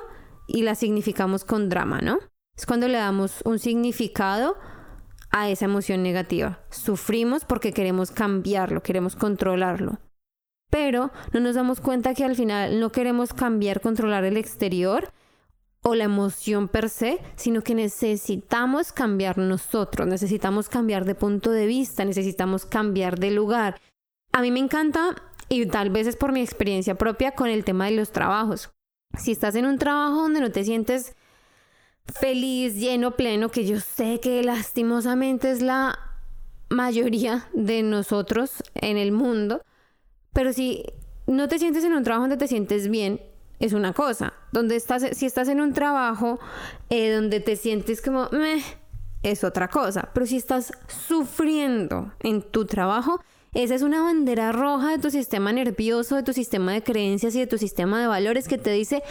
y 0.46 0.62
la 0.62 0.74
significamos 0.74 1.44
con 1.44 1.68
drama, 1.68 2.00
¿no? 2.00 2.18
Es 2.56 2.66
cuando 2.66 2.88
le 2.88 2.98
damos 2.98 3.40
un 3.44 3.58
significado 3.58 4.56
a 5.30 5.48
esa 5.48 5.66
emoción 5.66 6.02
negativa. 6.02 6.60
Sufrimos 6.70 7.44
porque 7.44 7.72
queremos 7.72 8.10
cambiarlo, 8.10 8.82
queremos 8.82 9.14
controlarlo. 9.14 9.98
Pero 10.70 11.12
no 11.32 11.40
nos 11.40 11.54
damos 11.54 11.80
cuenta 11.80 12.14
que 12.14 12.24
al 12.24 12.36
final 12.36 12.80
no 12.80 12.90
queremos 12.90 13.32
cambiar, 13.32 13.80
controlar 13.80 14.24
el 14.24 14.36
exterior 14.36 15.12
o 15.82 15.94
la 15.94 16.04
emoción 16.04 16.68
per 16.68 16.90
se, 16.90 17.20
sino 17.36 17.62
que 17.62 17.74
necesitamos 17.74 18.92
cambiar 18.92 19.38
nosotros, 19.38 20.06
necesitamos 20.06 20.68
cambiar 20.68 21.04
de 21.04 21.14
punto 21.14 21.50
de 21.50 21.66
vista, 21.66 22.04
necesitamos 22.04 22.66
cambiar 22.66 23.18
de 23.18 23.30
lugar. 23.30 23.80
A 24.32 24.42
mí 24.42 24.50
me 24.50 24.58
encanta, 24.58 25.14
y 25.48 25.66
tal 25.66 25.90
vez 25.90 26.06
es 26.06 26.16
por 26.16 26.32
mi 26.32 26.40
experiencia 26.40 26.94
propia 26.94 27.32
con 27.32 27.48
el 27.48 27.64
tema 27.64 27.86
de 27.86 27.92
los 27.92 28.10
trabajos. 28.10 28.70
Si 29.16 29.32
estás 29.32 29.54
en 29.54 29.66
un 29.66 29.78
trabajo 29.78 30.22
donde 30.22 30.40
no 30.40 30.50
te 30.50 30.64
sientes 30.64 31.16
feliz, 32.06 32.74
lleno, 32.74 33.16
pleno, 33.16 33.50
que 33.50 33.66
yo 33.66 33.80
sé 33.80 34.20
que 34.20 34.42
lastimosamente 34.42 35.50
es 35.50 35.62
la 35.62 35.98
mayoría 36.68 37.48
de 37.54 37.82
nosotros 37.82 38.62
en 38.74 38.96
el 38.96 39.12
mundo, 39.12 39.62
pero 40.32 40.52
si 40.52 40.84
no 41.26 41.48
te 41.48 41.58
sientes 41.58 41.84
en 41.84 41.94
un 41.94 42.04
trabajo 42.04 42.22
donde 42.22 42.36
te 42.36 42.48
sientes 42.48 42.88
bien, 42.88 43.20
es 43.58 43.72
una 43.72 43.92
cosa. 43.92 44.34
Donde 44.52 44.76
estás, 44.76 45.04
si 45.12 45.26
estás 45.26 45.48
en 45.48 45.60
un 45.60 45.72
trabajo 45.72 46.38
eh, 46.90 47.12
donde 47.12 47.40
te 47.40 47.56
sientes 47.56 48.00
como 48.00 48.28
meh, 48.30 48.62
es 49.22 49.44
otra 49.44 49.68
cosa. 49.68 50.10
Pero 50.14 50.26
si 50.26 50.36
estás 50.36 50.72
sufriendo 50.86 52.12
en 52.20 52.42
tu 52.42 52.66
trabajo, 52.66 53.20
esa 53.58 53.74
es 53.74 53.82
una 53.82 54.02
bandera 54.02 54.52
roja 54.52 54.92
de 54.92 54.98
tu 54.98 55.10
sistema 55.10 55.52
nervioso, 55.52 56.14
de 56.14 56.22
tu 56.22 56.32
sistema 56.32 56.72
de 56.72 56.84
creencias 56.84 57.34
y 57.34 57.40
de 57.40 57.48
tu 57.48 57.58
sistema 57.58 58.00
de 58.00 58.06
valores 58.06 58.46
que 58.46 58.56
te 58.56 58.70
dice 58.70 59.02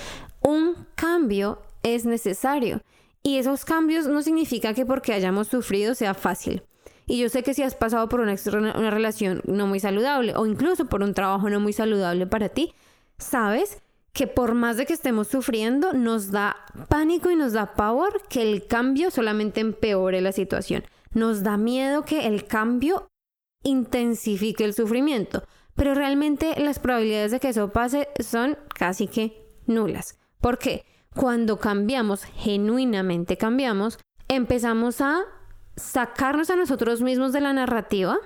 un 0.41 0.87
cambio 0.95 1.61
es 1.83 2.05
necesario. 2.05 2.81
Y 3.23 3.39
esos 3.39 3.65
cambios 3.65 4.07
no 4.07 4.21
significa 4.21 4.73
que 4.73 4.85
porque 4.85 5.11
hayamos 5.11 5.47
sufrido 5.47 5.95
sea 5.95 6.13
fácil. 6.13 6.63
Y 7.05 7.19
yo 7.19 7.27
sé 7.27 7.43
que 7.43 7.53
si 7.53 7.61
has 7.61 7.75
pasado 7.75 8.07
por 8.07 8.21
una, 8.21 8.35
una 8.53 8.89
relación 8.89 9.41
no 9.45 9.67
muy 9.67 9.81
saludable 9.81 10.33
o 10.37 10.45
incluso 10.45 10.85
por 10.85 11.03
un 11.03 11.13
trabajo 11.13 11.49
no 11.49 11.59
muy 11.59 11.73
saludable 11.73 12.25
para 12.25 12.47
ti, 12.47 12.73
sabes 13.17 13.81
que 14.13 14.27
por 14.27 14.53
más 14.53 14.77
de 14.77 14.85
que 14.85 14.93
estemos 14.93 15.27
sufriendo, 15.27 15.91
nos 15.91 16.31
da 16.31 16.55
pánico 16.87 17.29
y 17.31 17.35
nos 17.35 17.51
da 17.51 17.75
pavor 17.75 18.21
que 18.29 18.41
el 18.41 18.65
cambio 18.65 19.11
solamente 19.11 19.59
empeore 19.59 20.21
la 20.21 20.31
situación. 20.31 20.85
Nos 21.11 21.43
da 21.43 21.57
miedo 21.57 22.05
que 22.05 22.27
el 22.27 22.45
cambio 22.45 23.09
intensifique 23.63 24.63
el 24.63 24.73
sufrimiento. 24.73 25.43
Pero 25.75 25.93
realmente 25.93 26.59
las 26.59 26.79
probabilidades 26.79 27.31
de 27.31 27.39
que 27.39 27.49
eso 27.49 27.71
pase 27.71 28.09
son 28.19 28.57
casi 28.73 29.07
que 29.07 29.45
nulas. 29.67 30.17
¿Por 30.39 30.57
qué? 30.57 30.85
cuando 31.17 31.57
cambiamos, 31.57 32.23
genuinamente 32.23 33.37
cambiamos, 33.37 33.99
empezamos 34.29 35.01
a 35.01 35.23
sacarnos 35.75 36.49
a 36.49 36.55
nosotros 36.55 37.01
mismos 37.01 37.33
de 37.33 37.41
la 37.41 37.53
narrativa, 37.53 38.17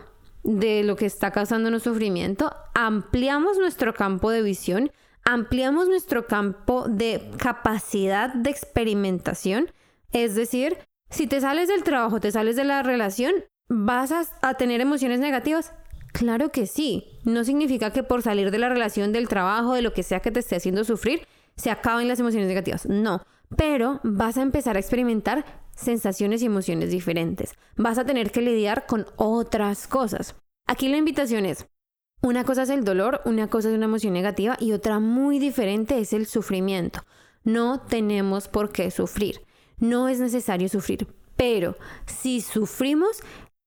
de 0.44 0.84
lo 0.84 0.96
que 0.96 1.06
está 1.06 1.32
causándonos 1.32 1.84
sufrimiento, 1.84 2.54
ampliamos 2.76 3.58
nuestro 3.58 3.94
campo 3.94 4.30
de 4.30 4.42
visión, 4.42 4.92
ampliamos 5.24 5.88
nuestro 5.88 6.28
campo 6.28 6.86
de 6.88 7.32
capacidad 7.38 8.34
de 8.34 8.50
experimentación, 8.50 9.72
es 10.12 10.36
decir, 10.36 10.78
si 11.10 11.28
te 11.28 11.42
sales 11.42 11.70
del 11.70 11.84
trabajo, 11.84 12.20
te 12.20 12.32
sales 12.32 12.56
de 12.56 12.66
la 12.66 12.84
relación, 12.84 13.34
¿vas 13.72 14.12
a, 14.12 14.26
a, 14.42 14.56
tener 14.56 14.82
emociones 14.82 15.20
negativas? 15.22 15.74
Claro 16.12 16.52
que 16.52 16.68
sí. 16.68 17.06
No 17.24 17.46
significa 17.46 17.92
que 17.92 18.04
por 18.04 18.22
salir 18.22 18.52
de 18.52 18.60
la 18.60 18.68
relación, 18.68 19.14
del 19.14 19.30
trabajo, 19.30 19.74
de 19.74 19.82
lo 19.82 19.94
que 19.94 20.04
sea 20.04 20.20
que 20.20 20.32
te 20.32 20.42
esté 20.42 20.58
haciendo 20.58 20.84
sufrir, 20.84 21.26
se 21.56 21.72
acaban 21.72 22.08
las 22.08 22.20
emociones 22.20 22.50
negativas. 22.50 22.86
No, 22.86 23.26
pero 23.56 24.02
vas 24.04 24.38
a 24.38 24.42
empezar 24.42 24.76
a 24.76 24.80
experimentar 24.80 25.46
sensaciones 25.74 26.42
y 26.42 26.48
emociones 26.48 26.92
diferentes. 26.92 27.54
Vas 27.78 27.98
a 27.98 28.06
tener 28.06 28.32
que 28.32 28.42
lidiar 28.42 28.86
con 28.86 29.08
otras 29.16 29.88
cosas. 29.88 30.36
Aquí 30.68 30.90
la 30.90 30.98
invitación 30.98 31.46
es, 31.46 31.66
una 32.22 32.44
cosa 32.44 32.64
es 32.64 32.70
el 32.70 32.84
dolor, 32.84 33.22
una 33.24 33.48
cosa 33.48 33.70
es 33.70 33.76
una 33.76 33.86
emoción 33.86 34.14
negativa 34.14 34.58
y 34.60 34.74
otra 34.74 35.00
muy 35.00 35.40
diferente 35.40 35.98
es 36.00 36.12
el 36.12 36.26
sufrimiento. 36.26 37.02
No 37.44 37.80
tenemos 37.80 38.50
por 38.50 38.72
qué 38.72 38.92
sufrir. 38.92 39.42
No 39.78 40.10
es 40.10 40.20
necesario 40.20 40.68
sufrir. 40.68 41.08
Pero 41.36 41.76
si 42.06 42.42
sufrimos, 42.42 43.22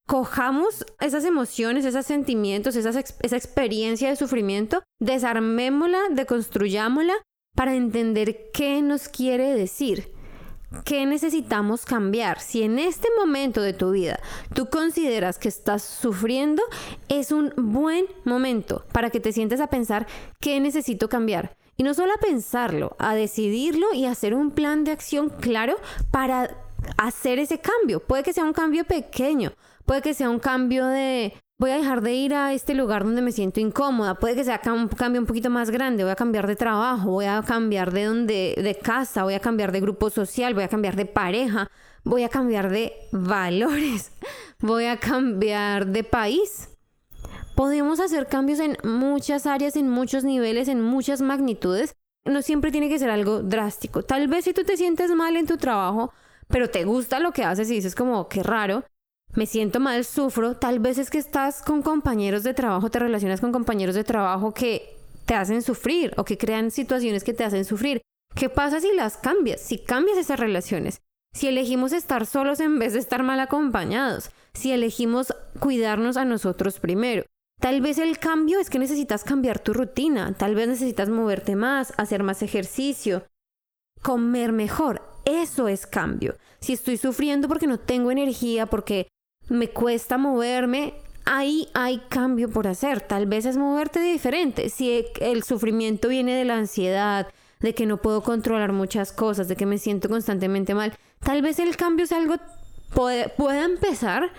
cojamos 0.06 0.84
esas 1.00 1.24
emociones, 1.24 1.84
esos 1.84 2.06
sentimientos, 2.06 2.76
esa 2.76 3.36
experiencia 3.36 4.08
de 4.10 4.16
sufrimiento, 4.16 4.82
desarmémosla, 5.00 6.00
deconstruyámosla 6.10 7.14
para 7.54 7.74
entender 7.74 8.50
qué 8.52 8.82
nos 8.82 9.08
quiere 9.08 9.54
decir, 9.54 10.12
qué 10.84 11.06
necesitamos 11.06 11.84
cambiar. 11.84 12.40
Si 12.40 12.62
en 12.62 12.78
este 12.78 13.08
momento 13.18 13.62
de 13.62 13.72
tu 13.72 13.92
vida 13.92 14.18
tú 14.54 14.68
consideras 14.68 15.38
que 15.38 15.48
estás 15.48 15.82
sufriendo, 15.82 16.62
es 17.08 17.32
un 17.32 17.52
buen 17.56 18.06
momento 18.24 18.84
para 18.92 19.10
que 19.10 19.20
te 19.20 19.32
sientes 19.32 19.60
a 19.60 19.68
pensar 19.68 20.06
qué 20.40 20.60
necesito 20.60 21.08
cambiar. 21.08 21.56
Y 21.76 21.82
no 21.82 21.94
solo 21.94 22.12
a 22.12 22.18
pensarlo, 22.18 22.94
a 22.98 23.14
decidirlo 23.14 23.92
y 23.94 24.06
hacer 24.06 24.34
un 24.34 24.52
plan 24.52 24.84
de 24.84 24.92
acción 24.92 25.28
claro 25.28 25.76
para 26.12 26.63
hacer 26.96 27.38
ese 27.38 27.60
cambio. 27.60 28.00
Puede 28.00 28.22
que 28.22 28.32
sea 28.32 28.44
un 28.44 28.52
cambio 28.52 28.84
pequeño, 28.84 29.52
puede 29.84 30.02
que 30.02 30.14
sea 30.14 30.30
un 30.30 30.38
cambio 30.38 30.86
de 30.86 31.34
voy 31.58 31.70
a 31.70 31.76
dejar 31.76 32.02
de 32.02 32.12
ir 32.12 32.34
a 32.34 32.52
este 32.52 32.74
lugar 32.74 33.04
donde 33.04 33.22
me 33.22 33.32
siento 33.32 33.60
incómoda, 33.60 34.16
puede 34.16 34.34
que 34.34 34.44
sea 34.44 34.60
un 34.66 34.88
cambio 34.88 35.20
un 35.20 35.26
poquito 35.26 35.50
más 35.50 35.70
grande, 35.70 36.02
voy 36.02 36.12
a 36.12 36.16
cambiar 36.16 36.46
de 36.46 36.56
trabajo, 36.56 37.10
voy 37.10 37.26
a 37.26 37.42
cambiar 37.42 37.92
de 37.92 38.04
donde 38.04 38.54
de 38.56 38.74
casa, 38.74 39.22
voy 39.22 39.34
a 39.34 39.40
cambiar 39.40 39.72
de 39.72 39.80
grupo 39.80 40.10
social, 40.10 40.54
voy 40.54 40.64
a 40.64 40.68
cambiar 40.68 40.96
de 40.96 41.06
pareja, 41.06 41.70
voy 42.02 42.24
a 42.24 42.28
cambiar 42.28 42.70
de 42.70 42.92
valores, 43.12 44.12
voy 44.60 44.86
a 44.86 44.98
cambiar 44.98 45.86
de 45.86 46.04
país. 46.04 46.70
Podemos 47.54 48.00
hacer 48.00 48.26
cambios 48.26 48.58
en 48.58 48.76
muchas 48.82 49.46
áreas, 49.46 49.76
en 49.76 49.88
muchos 49.88 50.24
niveles, 50.24 50.66
en 50.66 50.80
muchas 50.80 51.22
magnitudes. 51.22 51.94
No 52.24 52.42
siempre 52.42 52.72
tiene 52.72 52.88
que 52.88 52.98
ser 52.98 53.10
algo 53.10 53.42
drástico. 53.42 54.02
Tal 54.02 54.26
vez 54.26 54.44
si 54.44 54.52
tú 54.52 54.64
te 54.64 54.76
sientes 54.76 55.10
mal 55.12 55.36
en 55.36 55.46
tu 55.46 55.56
trabajo, 55.56 56.12
pero 56.54 56.70
te 56.70 56.84
gusta 56.84 57.18
lo 57.18 57.32
que 57.32 57.42
haces 57.42 57.68
y 57.68 57.74
dices 57.74 57.96
como, 57.96 58.28
qué 58.28 58.44
raro, 58.44 58.84
me 59.34 59.44
siento 59.44 59.80
mal, 59.80 60.04
sufro, 60.04 60.54
tal 60.54 60.78
vez 60.78 60.98
es 60.98 61.10
que 61.10 61.18
estás 61.18 61.62
con 61.62 61.82
compañeros 61.82 62.44
de 62.44 62.54
trabajo, 62.54 62.90
te 62.90 63.00
relacionas 63.00 63.40
con 63.40 63.50
compañeros 63.50 63.96
de 63.96 64.04
trabajo 64.04 64.54
que 64.54 64.96
te 65.26 65.34
hacen 65.34 65.62
sufrir 65.62 66.14
o 66.16 66.24
que 66.24 66.38
crean 66.38 66.70
situaciones 66.70 67.24
que 67.24 67.34
te 67.34 67.42
hacen 67.42 67.64
sufrir. 67.64 68.02
¿Qué 68.36 68.48
pasa 68.48 68.80
si 68.80 68.94
las 68.94 69.16
cambias? 69.16 69.62
Si 69.62 69.78
cambias 69.78 70.16
esas 70.16 70.38
relaciones, 70.38 71.00
si 71.32 71.48
elegimos 71.48 71.92
estar 71.92 72.24
solos 72.24 72.60
en 72.60 72.78
vez 72.78 72.92
de 72.92 73.00
estar 73.00 73.24
mal 73.24 73.40
acompañados, 73.40 74.30
si 74.52 74.70
elegimos 74.70 75.34
cuidarnos 75.58 76.16
a 76.16 76.24
nosotros 76.24 76.78
primero. 76.78 77.24
Tal 77.60 77.80
vez 77.80 77.98
el 77.98 78.20
cambio 78.20 78.60
es 78.60 78.70
que 78.70 78.78
necesitas 78.78 79.24
cambiar 79.24 79.58
tu 79.58 79.72
rutina, 79.72 80.32
tal 80.34 80.54
vez 80.54 80.68
necesitas 80.68 81.08
moverte 81.08 81.56
más, 81.56 81.92
hacer 81.96 82.22
más 82.22 82.42
ejercicio, 82.42 83.24
comer 84.02 84.52
mejor. 84.52 85.02
Eso 85.24 85.66
es 85.66 85.86
cambio. 85.86 86.36
Si 86.64 86.72
estoy 86.72 86.96
sufriendo 86.96 87.46
porque 87.46 87.66
no 87.66 87.78
tengo 87.78 88.10
energía, 88.10 88.64
porque 88.64 89.08
me 89.50 89.68
cuesta 89.68 90.16
moverme, 90.16 90.94
ahí 91.26 91.68
hay 91.74 91.98
cambio 92.08 92.48
por 92.48 92.66
hacer. 92.66 93.02
Tal 93.02 93.26
vez 93.26 93.44
es 93.44 93.58
moverte 93.58 94.00
diferente. 94.00 94.70
Si 94.70 95.04
el 95.20 95.42
sufrimiento 95.42 96.08
viene 96.08 96.34
de 96.34 96.46
la 96.46 96.56
ansiedad, 96.56 97.28
de 97.60 97.74
que 97.74 97.84
no 97.84 97.98
puedo 97.98 98.22
controlar 98.22 98.72
muchas 98.72 99.12
cosas, 99.12 99.46
de 99.46 99.56
que 99.56 99.66
me 99.66 99.76
siento 99.76 100.08
constantemente 100.08 100.74
mal, 100.74 100.94
tal 101.20 101.42
vez 101.42 101.58
el 101.58 101.76
cambio 101.76 102.06
es 102.06 102.12
algo 102.12 102.36
puede, 102.94 103.28
puede 103.28 103.62
empezar, 103.62 104.32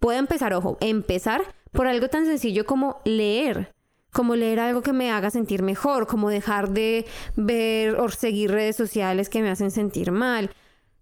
puede 0.00 0.18
empezar, 0.18 0.54
ojo, 0.54 0.78
empezar 0.80 1.42
por 1.70 1.86
algo 1.86 2.08
tan 2.08 2.26
sencillo 2.26 2.66
como 2.66 3.00
leer 3.04 3.72
como 4.10 4.34
leer 4.34 4.58
algo 4.58 4.82
que 4.82 4.94
me 4.94 5.12
haga 5.12 5.30
sentir 5.30 5.62
mejor, 5.62 6.08
como 6.08 6.30
dejar 6.30 6.70
de 6.70 7.06
ver 7.36 7.94
o 8.00 8.08
seguir 8.08 8.50
redes 8.50 8.74
sociales 8.74 9.28
que 9.28 9.42
me 9.42 9.50
hacen 9.50 9.70
sentir 9.70 10.10
mal. 10.10 10.50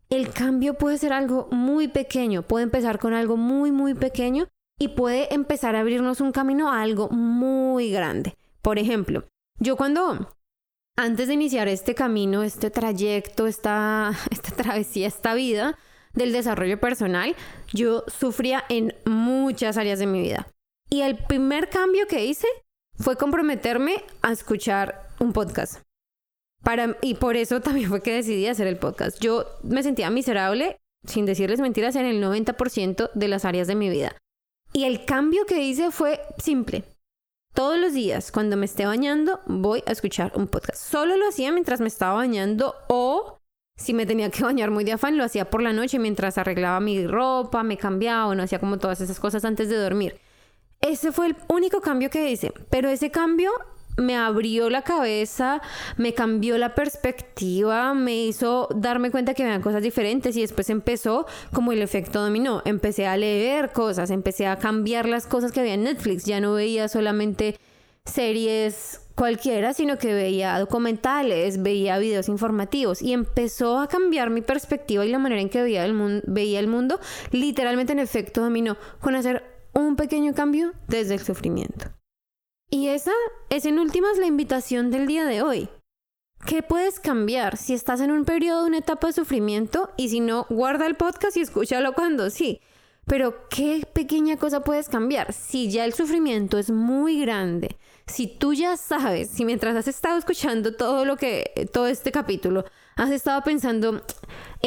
El 0.08 0.32
cambio 0.32 0.74
puede 0.74 0.98
ser 0.98 1.12
algo 1.12 1.48
muy 1.50 1.88
pequeño, 1.88 2.42
puede 2.42 2.62
empezar 2.62 2.98
con 2.98 3.12
algo 3.12 3.36
muy, 3.36 3.72
muy 3.72 3.94
pequeño 3.94 4.46
y 4.78 4.88
puede 4.88 5.34
empezar 5.34 5.74
a 5.74 5.80
abrirnos 5.80 6.20
un 6.20 6.32
camino 6.32 6.70
a 6.70 6.82
algo 6.82 7.08
muy 7.10 7.90
grande. 7.90 8.36
Por 8.62 8.78
ejemplo, 8.78 9.24
yo 9.58 9.76
cuando 9.76 10.28
antes 10.96 11.28
de 11.28 11.34
iniciar 11.34 11.68
este 11.68 11.94
camino, 11.94 12.42
este 12.42 12.70
trayecto, 12.70 13.46
esta, 13.46 14.12
esta 14.30 14.54
travesía, 14.54 15.08
esta 15.08 15.34
vida 15.34 15.76
del 16.14 16.32
desarrollo 16.32 16.80
personal, 16.80 17.34
yo 17.72 18.04
sufría 18.06 18.64
en 18.68 18.94
muchas 19.04 19.76
áreas 19.76 19.98
de 19.98 20.06
mi 20.06 20.20
vida. 20.22 20.48
Y 20.88 21.02
el 21.02 21.16
primer 21.16 21.68
cambio 21.68 22.06
que 22.06 22.24
hice 22.24 22.46
fue 22.94 23.16
comprometerme 23.16 24.04
a 24.22 24.32
escuchar 24.32 25.08
un 25.18 25.32
podcast. 25.32 25.85
Para, 26.66 26.96
y 27.00 27.14
por 27.14 27.36
eso 27.36 27.60
también 27.62 27.88
fue 27.88 28.02
que 28.02 28.12
decidí 28.12 28.48
hacer 28.48 28.66
el 28.66 28.76
podcast. 28.76 29.20
Yo 29.20 29.44
me 29.62 29.84
sentía 29.84 30.10
miserable, 30.10 30.80
sin 31.06 31.24
decirles 31.24 31.60
mentiras, 31.60 31.94
en 31.94 32.06
el 32.06 32.20
90% 32.20 33.12
de 33.14 33.28
las 33.28 33.44
áreas 33.44 33.68
de 33.68 33.76
mi 33.76 33.88
vida. 33.88 34.16
Y 34.72 34.82
el 34.82 35.04
cambio 35.04 35.46
que 35.46 35.62
hice 35.62 35.92
fue 35.92 36.20
simple. 36.38 36.82
Todos 37.54 37.78
los 37.78 37.92
días, 37.92 38.32
cuando 38.32 38.56
me 38.56 38.66
esté 38.66 38.84
bañando, 38.84 39.38
voy 39.46 39.84
a 39.86 39.92
escuchar 39.92 40.32
un 40.34 40.48
podcast. 40.48 40.82
Solo 40.82 41.16
lo 41.16 41.28
hacía 41.28 41.52
mientras 41.52 41.80
me 41.80 41.86
estaba 41.86 42.14
bañando 42.14 42.74
o 42.88 43.38
si 43.76 43.94
me 43.94 44.04
tenía 44.04 44.30
que 44.30 44.42
bañar 44.42 44.72
muy 44.72 44.82
de 44.82 44.92
afán, 44.92 45.16
lo 45.16 45.22
hacía 45.22 45.48
por 45.48 45.62
la 45.62 45.72
noche 45.72 46.00
mientras 46.00 46.36
arreglaba 46.36 46.80
mi 46.80 47.06
ropa, 47.06 47.62
me 47.62 47.76
cambiaba 47.76 48.34
no 48.34 48.42
hacía 48.42 48.58
como 48.58 48.78
todas 48.78 49.00
esas 49.00 49.20
cosas 49.20 49.44
antes 49.44 49.68
de 49.68 49.76
dormir. 49.76 50.18
Ese 50.80 51.12
fue 51.12 51.28
el 51.28 51.36
único 51.48 51.80
cambio 51.80 52.10
que 52.10 52.28
hice, 52.28 52.52
pero 52.70 52.88
ese 52.88 53.12
cambio 53.12 53.52
me 53.96 54.16
abrió 54.16 54.70
la 54.70 54.82
cabeza, 54.82 55.60
me 55.96 56.14
cambió 56.14 56.58
la 56.58 56.74
perspectiva, 56.74 57.94
me 57.94 58.26
hizo 58.26 58.68
darme 58.74 59.10
cuenta 59.10 59.34
que 59.34 59.44
vean 59.44 59.62
cosas 59.62 59.82
diferentes 59.82 60.36
y 60.36 60.42
después 60.42 60.70
empezó 60.70 61.26
como 61.52 61.72
el 61.72 61.82
efecto 61.82 62.22
dominó. 62.22 62.62
Empecé 62.64 63.06
a 63.06 63.16
leer 63.16 63.72
cosas, 63.72 64.10
empecé 64.10 64.46
a 64.46 64.58
cambiar 64.58 65.08
las 65.08 65.26
cosas 65.26 65.52
que 65.52 65.60
había 65.60 65.74
en 65.74 65.84
Netflix. 65.84 66.24
Ya 66.24 66.40
no 66.40 66.54
veía 66.54 66.88
solamente 66.88 67.56
series 68.04 69.00
cualquiera, 69.14 69.72
sino 69.72 69.98
que 69.98 70.14
veía 70.14 70.58
documentales, 70.58 71.62
veía 71.62 71.98
videos 71.98 72.28
informativos 72.28 73.00
y 73.02 73.14
empezó 73.14 73.78
a 73.78 73.88
cambiar 73.88 74.30
mi 74.30 74.42
perspectiva 74.42 75.04
y 75.04 75.10
la 75.10 75.18
manera 75.18 75.40
en 75.40 75.48
que 75.48 75.62
veía 75.62 75.84
el, 75.84 75.94
mundo, 75.94 76.22
veía 76.26 76.60
el 76.60 76.68
mundo, 76.68 77.00
literalmente 77.32 77.92
en 77.92 77.98
efecto 77.98 78.42
dominó, 78.42 78.76
con 79.00 79.16
hacer 79.16 79.42
un 79.72 79.96
pequeño 79.96 80.34
cambio 80.34 80.72
desde 80.86 81.14
el 81.14 81.20
sufrimiento. 81.20 81.95
Y 82.68 82.88
esa 82.88 83.12
es 83.48 83.64
en 83.64 83.78
últimas 83.78 84.18
la 84.18 84.26
invitación 84.26 84.90
del 84.90 85.06
día 85.06 85.24
de 85.24 85.42
hoy. 85.42 85.68
¿Qué 86.46 86.62
puedes 86.62 86.98
cambiar 87.00 87.56
si 87.56 87.74
estás 87.74 88.00
en 88.00 88.10
un 88.10 88.24
periodo, 88.24 88.66
una 88.66 88.78
etapa 88.78 89.06
de 89.06 89.12
sufrimiento? 89.12 89.90
Y 89.96 90.08
si 90.08 90.20
no, 90.20 90.46
guarda 90.50 90.86
el 90.86 90.96
podcast 90.96 91.36
y 91.36 91.40
escúchalo 91.40 91.92
cuando 91.92 92.28
sí. 92.28 92.60
Pero 93.06 93.48
¿qué 93.48 93.86
pequeña 93.92 94.36
cosa 94.36 94.64
puedes 94.64 94.88
cambiar? 94.88 95.32
Si 95.32 95.70
ya 95.70 95.84
el 95.84 95.94
sufrimiento 95.94 96.58
es 96.58 96.70
muy 96.72 97.20
grande, 97.20 97.76
si 98.08 98.26
tú 98.26 98.52
ya 98.52 98.76
sabes, 98.76 99.30
si 99.30 99.44
mientras 99.44 99.76
has 99.76 99.86
estado 99.86 100.18
escuchando 100.18 100.74
todo 100.74 101.04
lo 101.04 101.16
que, 101.16 101.68
todo 101.72 101.86
este 101.86 102.10
capítulo, 102.10 102.64
has 102.96 103.10
estado 103.10 103.42
pensando 103.42 104.02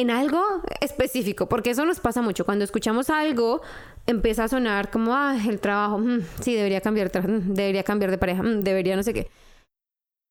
en 0.00 0.10
algo 0.10 0.42
específico, 0.80 1.48
porque 1.48 1.70
eso 1.70 1.84
nos 1.84 2.00
pasa 2.00 2.22
mucho. 2.22 2.44
Cuando 2.44 2.64
escuchamos 2.64 3.10
algo, 3.10 3.62
empieza 4.06 4.44
a 4.44 4.48
sonar 4.48 4.90
como, 4.90 5.14
ah, 5.14 5.36
el 5.48 5.60
trabajo, 5.60 5.98
mm, 5.98 6.20
sí, 6.40 6.54
debería 6.54 6.80
cambiar, 6.80 7.08
mm, 7.08 7.54
debería 7.54 7.82
cambiar 7.82 8.10
de 8.10 8.18
pareja, 8.18 8.42
mm, 8.42 8.62
debería 8.62 8.96
no 8.96 9.02
sé 9.02 9.12
qué. 9.12 9.30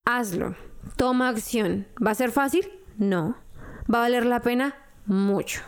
Hazlo, 0.05 0.55
toma 0.95 1.29
acción. 1.29 1.87
¿Va 2.05 2.11
a 2.11 2.15
ser 2.15 2.31
fácil? 2.31 2.69
No. 2.97 3.37
¿Va 3.91 3.99
a 3.99 4.01
valer 4.01 4.25
la 4.25 4.41
pena? 4.41 4.75
Mucho. 5.05 5.61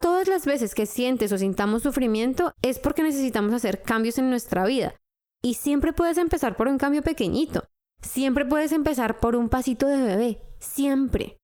Todas 0.00 0.28
las 0.28 0.44
veces 0.44 0.74
que 0.74 0.86
sientes 0.86 1.32
o 1.32 1.38
sintamos 1.38 1.82
sufrimiento 1.82 2.52
es 2.62 2.78
porque 2.78 3.02
necesitamos 3.02 3.54
hacer 3.54 3.82
cambios 3.82 4.18
en 4.18 4.28
nuestra 4.28 4.66
vida. 4.66 4.94
Y 5.42 5.54
siempre 5.54 5.92
puedes 5.92 6.18
empezar 6.18 6.56
por 6.56 6.68
un 6.68 6.78
cambio 6.78 7.02
pequeñito. 7.02 7.64
Siempre 8.02 8.44
puedes 8.44 8.72
empezar 8.72 9.18
por 9.18 9.36
un 9.36 9.48
pasito 9.48 9.86
de 9.86 10.02
bebé. 10.02 10.42
Siempre. 10.58 11.38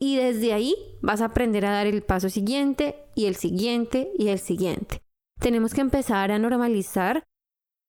Y 0.00 0.16
desde 0.16 0.52
ahí 0.52 0.74
vas 1.02 1.20
a 1.20 1.26
aprender 1.26 1.64
a 1.66 1.72
dar 1.72 1.86
el 1.86 2.02
paso 2.02 2.28
siguiente 2.28 2.96
y 3.14 3.26
el 3.26 3.36
siguiente 3.36 4.10
y 4.18 4.28
el 4.28 4.38
siguiente 4.38 5.02
tenemos 5.40 5.74
que 5.74 5.80
empezar 5.80 6.30
a 6.30 6.38
normalizar, 6.38 7.24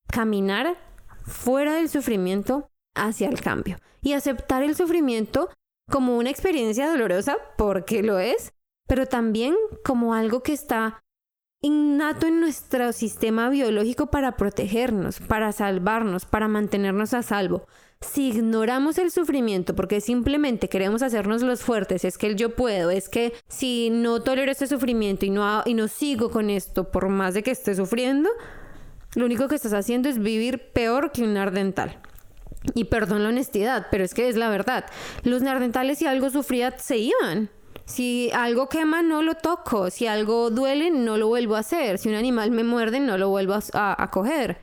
caminar 0.07 0.77
fuera 1.23 1.75
del 1.75 1.89
sufrimiento 1.89 2.71
hacia 2.95 3.29
el 3.29 3.39
cambio 3.41 3.77
y 4.01 4.13
aceptar 4.13 4.63
el 4.63 4.75
sufrimiento 4.75 5.49
como 5.89 6.17
una 6.17 6.31
experiencia 6.31 6.89
dolorosa, 6.89 7.37
porque 7.57 8.01
lo 8.01 8.17
es, 8.17 8.53
pero 8.87 9.05
también 9.05 9.55
como 9.83 10.15
algo 10.15 10.41
que 10.41 10.53
está 10.53 11.03
innato 11.61 12.25
en 12.25 12.39
nuestro 12.39 12.91
sistema 12.93 13.49
biológico 13.49 14.07
para 14.07 14.35
protegernos, 14.37 15.19
para 15.19 15.51
salvarnos, 15.51 16.25
para 16.25 16.47
mantenernos 16.47 17.13
a 17.13 17.21
salvo. 17.21 17.67
Si 18.01 18.29
ignoramos 18.29 18.97
el 18.97 19.11
sufrimiento 19.11 19.75
porque 19.75 20.01
simplemente 20.01 20.69
queremos 20.69 21.03
hacernos 21.03 21.43
los 21.43 21.61
fuertes, 21.61 22.03
es 22.03 22.17
que 22.17 22.27
el 22.27 22.35
yo 22.35 22.55
puedo, 22.55 22.89
es 22.89 23.09
que 23.09 23.31
si 23.47 23.89
no 23.91 24.21
tolero 24.21 24.51
este 24.51 24.67
sufrimiento 24.67 25.25
y 25.25 25.29
no, 25.29 25.61
y 25.65 25.75
no 25.75 25.87
sigo 25.87 26.31
con 26.31 26.49
esto 26.49 26.91
por 26.91 27.09
más 27.09 27.35
de 27.35 27.43
que 27.43 27.51
esté 27.51 27.75
sufriendo, 27.75 28.29
lo 29.15 29.25
único 29.25 29.47
que 29.47 29.55
estás 29.55 29.73
haciendo 29.73 30.09
es 30.09 30.19
vivir 30.19 30.71
peor 30.73 31.11
que 31.11 31.23
un 31.23 31.37
ardental. 31.37 31.99
Y 32.75 32.85
perdón 32.85 33.23
la 33.23 33.29
honestidad, 33.29 33.87
pero 33.91 34.03
es 34.03 34.13
que 34.13 34.29
es 34.29 34.35
la 34.35 34.49
verdad. 34.49 34.85
Los 35.23 35.41
nardentales 35.41 35.99
si 35.99 36.05
algo 36.05 36.29
sufría 36.29 36.77
se 36.77 36.97
iban. 36.97 37.49
Si 37.85 38.29
algo 38.33 38.69
quema, 38.69 39.01
no 39.01 39.21
lo 39.21 39.35
toco. 39.35 39.89
Si 39.89 40.07
algo 40.07 40.49
duele, 40.49 40.91
no 40.91 41.17
lo 41.17 41.27
vuelvo 41.27 41.55
a 41.55 41.59
hacer. 41.59 41.97
Si 41.97 42.07
un 42.07 42.15
animal 42.15 42.51
me 42.51 42.63
muerde, 42.63 42.99
no 42.99 43.17
lo 43.17 43.29
vuelvo 43.29 43.55
a, 43.73 44.03
a 44.03 44.11
coger. 44.11 44.61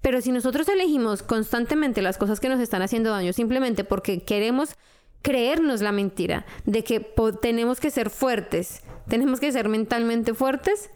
Pero 0.00 0.20
si 0.20 0.32
nosotros 0.32 0.68
elegimos 0.68 1.22
constantemente 1.22 2.02
las 2.02 2.18
cosas 2.18 2.40
que 2.40 2.48
nos 2.48 2.60
están 2.60 2.82
haciendo 2.82 3.10
daño 3.10 3.32
simplemente 3.32 3.84
porque 3.84 4.22
queremos 4.22 4.76
creernos 5.22 5.82
la 5.82 5.92
mentira 5.92 6.46
de 6.64 6.84
que 6.84 7.00
tenemos 7.42 7.80
que 7.80 7.90
ser 7.90 8.10
fuertes, 8.10 8.82
tenemos 9.08 9.40
que 9.40 9.52
ser 9.52 9.68
mentalmente 9.68 10.34
fuertes, 10.34 10.90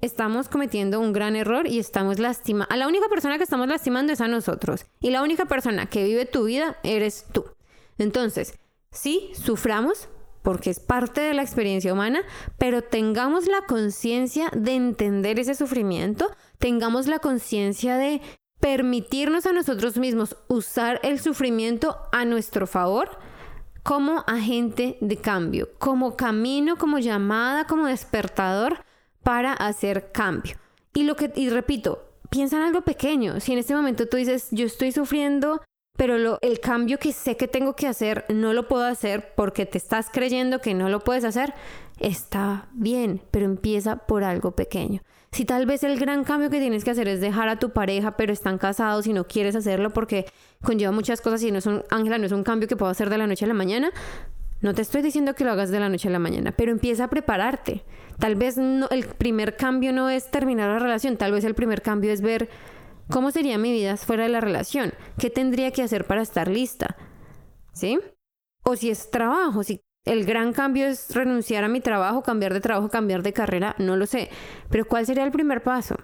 estamos 0.00 0.48
cometiendo 0.48 1.00
un 1.00 1.12
gran 1.12 1.36
error 1.36 1.66
y 1.66 1.78
estamos 1.78 2.18
lastimando. 2.18 2.72
A 2.72 2.76
la 2.76 2.88
única 2.88 3.08
persona 3.08 3.36
que 3.36 3.44
estamos 3.44 3.68
lastimando 3.68 4.12
es 4.12 4.20
a 4.20 4.28
nosotros. 4.28 4.86
Y 5.00 5.10
la 5.10 5.22
única 5.22 5.46
persona 5.46 5.86
que 5.86 6.04
vive 6.04 6.26
tu 6.26 6.44
vida 6.44 6.78
eres 6.82 7.26
tú. 7.32 7.44
Entonces, 7.98 8.54
sí, 8.90 9.30
suframos, 9.34 10.08
porque 10.42 10.70
es 10.70 10.80
parte 10.80 11.20
de 11.20 11.34
la 11.34 11.42
experiencia 11.42 11.92
humana, 11.92 12.22
pero 12.58 12.82
tengamos 12.82 13.46
la 13.46 13.62
conciencia 13.66 14.50
de 14.56 14.72
entender 14.74 15.38
ese 15.38 15.54
sufrimiento, 15.54 16.30
tengamos 16.60 17.08
la 17.08 17.18
conciencia 17.18 17.96
de 17.96 18.20
permitirnos 18.60 19.46
a 19.46 19.52
nosotros 19.52 19.96
mismos 19.96 20.36
usar 20.46 21.00
el 21.02 21.18
sufrimiento 21.18 21.96
a 22.12 22.24
nuestro 22.24 22.68
favor 22.68 23.18
como 23.82 24.22
agente 24.28 24.98
de 25.00 25.16
cambio, 25.16 25.70
como 25.78 26.16
camino, 26.16 26.76
como 26.76 26.98
llamada, 26.98 27.66
como 27.66 27.86
despertador 27.86 28.84
para 29.24 29.54
hacer 29.54 30.12
cambio. 30.12 30.56
Y 30.94 31.04
lo 31.04 31.16
que 31.16 31.32
y 31.34 31.48
repito, 31.48 32.04
piensa 32.28 32.56
en 32.58 32.62
algo 32.62 32.82
pequeño. 32.82 33.40
Si 33.40 33.52
en 33.52 33.58
este 33.58 33.74
momento 33.74 34.06
tú 34.06 34.18
dices, 34.18 34.48
"Yo 34.52 34.66
estoy 34.66 34.92
sufriendo 34.92 35.62
pero 36.00 36.16
lo, 36.16 36.38
el 36.40 36.60
cambio 36.60 36.98
que 36.98 37.12
sé 37.12 37.36
que 37.36 37.46
tengo 37.46 37.76
que 37.76 37.86
hacer 37.86 38.24
no 38.30 38.54
lo 38.54 38.68
puedo 38.68 38.84
hacer 38.84 39.34
porque 39.34 39.66
te 39.66 39.76
estás 39.76 40.08
creyendo 40.10 40.62
que 40.62 40.72
no 40.72 40.88
lo 40.88 41.00
puedes 41.00 41.24
hacer, 41.24 41.52
está 41.98 42.68
bien, 42.72 43.20
pero 43.30 43.44
empieza 43.44 43.96
por 43.96 44.24
algo 44.24 44.52
pequeño. 44.52 45.02
Si 45.32 45.44
tal 45.44 45.64
vez 45.66 45.84
el 45.84 45.98
gran 45.98 46.24
cambio 46.24 46.50
que 46.50 46.58
tienes 46.58 46.84
que 46.84 46.90
hacer 46.90 47.06
es 47.08 47.20
dejar 47.20 47.48
a 47.48 47.58
tu 47.58 47.70
pareja, 47.70 48.16
pero 48.16 48.32
están 48.32 48.58
casados 48.58 49.06
y 49.06 49.12
no 49.12 49.26
quieres 49.26 49.54
hacerlo 49.54 49.90
porque 49.90 50.26
conlleva 50.62 50.90
muchas 50.92 51.20
cosas 51.20 51.42
y 51.42 51.52
no 51.52 51.58
es 51.58 51.66
un, 51.66 51.84
Ángela, 51.90 52.18
no 52.18 52.26
es 52.26 52.32
un 52.32 52.42
cambio 52.42 52.68
que 52.68 52.76
puedo 52.76 52.90
hacer 52.90 53.10
de 53.10 53.18
la 53.18 53.26
noche 53.26 53.44
a 53.44 53.48
la 53.48 53.54
mañana, 53.54 53.92
no 54.60 54.74
te 54.74 54.82
estoy 54.82 55.02
diciendo 55.02 55.34
que 55.34 55.44
lo 55.44 55.52
hagas 55.52 55.70
de 55.70 55.80
la 55.80 55.88
noche 55.88 56.08
a 56.08 56.10
la 56.10 56.18
mañana, 56.18 56.52
pero 56.52 56.72
empieza 56.72 57.04
a 57.04 57.08
prepararte. 57.10 57.84
Tal 58.18 58.34
vez 58.34 58.58
el 58.58 59.06
primer 59.16 59.56
cambio 59.56 59.92
no 59.92 60.10
es 60.10 60.30
terminar 60.30 60.68
la 60.68 60.78
relación, 60.78 61.16
tal 61.16 61.32
vez 61.32 61.44
el 61.44 61.54
primer 61.54 61.80
cambio 61.80 62.12
es 62.12 62.20
ver 62.20 62.50
¿Cómo 63.10 63.32
sería 63.32 63.58
mi 63.58 63.72
vida 63.72 63.96
fuera 63.96 64.22
de 64.22 64.28
la 64.28 64.40
relación? 64.40 64.92
¿Qué 65.18 65.30
tendría 65.30 65.72
que 65.72 65.82
hacer 65.82 66.06
para 66.06 66.22
estar 66.22 66.46
lista? 66.46 66.96
¿Sí? 67.72 67.98
O 68.62 68.76
si 68.76 68.88
es 68.90 69.10
trabajo, 69.10 69.64
si 69.64 69.80
el 70.04 70.24
gran 70.24 70.52
cambio 70.52 70.86
es 70.86 71.14
renunciar 71.14 71.64
a 71.64 71.68
mi 71.68 71.80
trabajo, 71.80 72.22
cambiar 72.22 72.54
de 72.54 72.60
trabajo, 72.60 72.88
cambiar 72.88 73.22
de 73.22 73.32
carrera, 73.32 73.74
no 73.78 73.96
lo 73.96 74.06
sé. 74.06 74.30
Pero 74.70 74.86
¿cuál 74.86 75.06
sería 75.06 75.24
el 75.24 75.32
primer 75.32 75.62
paso? 75.62 75.96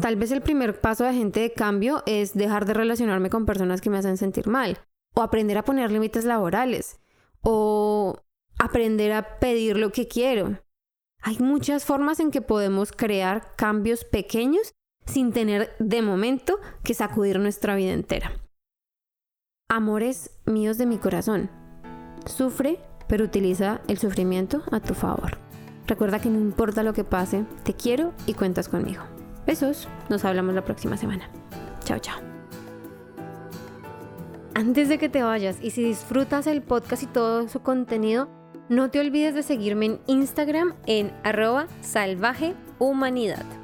Tal 0.00 0.16
vez 0.16 0.30
el 0.30 0.42
primer 0.42 0.80
paso 0.80 1.04
de 1.04 1.14
gente 1.14 1.40
de 1.40 1.52
cambio 1.52 2.02
es 2.06 2.34
dejar 2.34 2.66
de 2.66 2.74
relacionarme 2.74 3.30
con 3.30 3.46
personas 3.46 3.80
que 3.80 3.90
me 3.90 3.98
hacen 3.98 4.16
sentir 4.16 4.46
mal, 4.48 4.78
o 5.14 5.22
aprender 5.22 5.58
a 5.58 5.64
poner 5.64 5.92
límites 5.92 6.24
laborales, 6.24 7.00
o 7.42 8.16
aprender 8.58 9.12
a 9.12 9.38
pedir 9.38 9.76
lo 9.76 9.90
que 9.90 10.08
quiero, 10.08 10.58
Hay 11.26 11.38
muchas 11.38 11.86
formas 11.86 12.20
en 12.20 12.30
que 12.30 12.42
podemos 12.42 12.92
crear 12.92 13.56
cambios 13.56 14.04
pequeños 14.04 14.74
sin 15.06 15.32
tener 15.32 15.74
de 15.78 16.02
momento 16.02 16.60
que 16.82 16.92
sacudir 16.92 17.38
nuestra 17.38 17.74
vida 17.76 17.94
entera. 17.94 18.42
Amores 19.70 20.38
míos 20.44 20.76
de 20.76 20.84
mi 20.84 20.98
corazón, 20.98 21.50
sufre, 22.26 22.78
pero 23.08 23.24
utiliza 23.24 23.80
el 23.88 23.98
sufrimiento 23.98 24.62
a 24.70 24.80
tu 24.80 24.94
favor. 24.94 25.38
Recuerda 25.86 26.18
que 26.18 26.30
no 26.30 26.38
importa 26.38 26.82
lo 26.82 26.94
que 26.94 27.04
pase, 27.04 27.44
te 27.62 27.74
quiero 27.74 28.12
y 28.26 28.34
cuentas 28.34 28.68
conmigo. 28.68 29.02
Besos, 29.46 29.88
nos 30.08 30.24
hablamos 30.24 30.54
la 30.54 30.64
próxima 30.64 30.96
semana. 30.96 31.28
Chao, 31.84 31.98
chao. 31.98 32.18
Antes 34.54 34.88
de 34.88 34.98
que 34.98 35.08
te 35.08 35.22
vayas 35.22 35.58
y 35.60 35.70
si 35.70 35.82
disfrutas 35.82 36.46
el 36.46 36.62
podcast 36.62 37.02
y 37.02 37.06
todo 37.06 37.48
su 37.48 37.60
contenido, 37.60 38.28
no 38.68 38.90
te 38.90 39.00
olvides 39.00 39.34
de 39.34 39.42
seguirme 39.42 39.86
en 39.86 40.00
Instagram 40.06 40.74
en 40.86 41.12
arroba 41.22 41.66
salvajehumanidad 41.82 43.63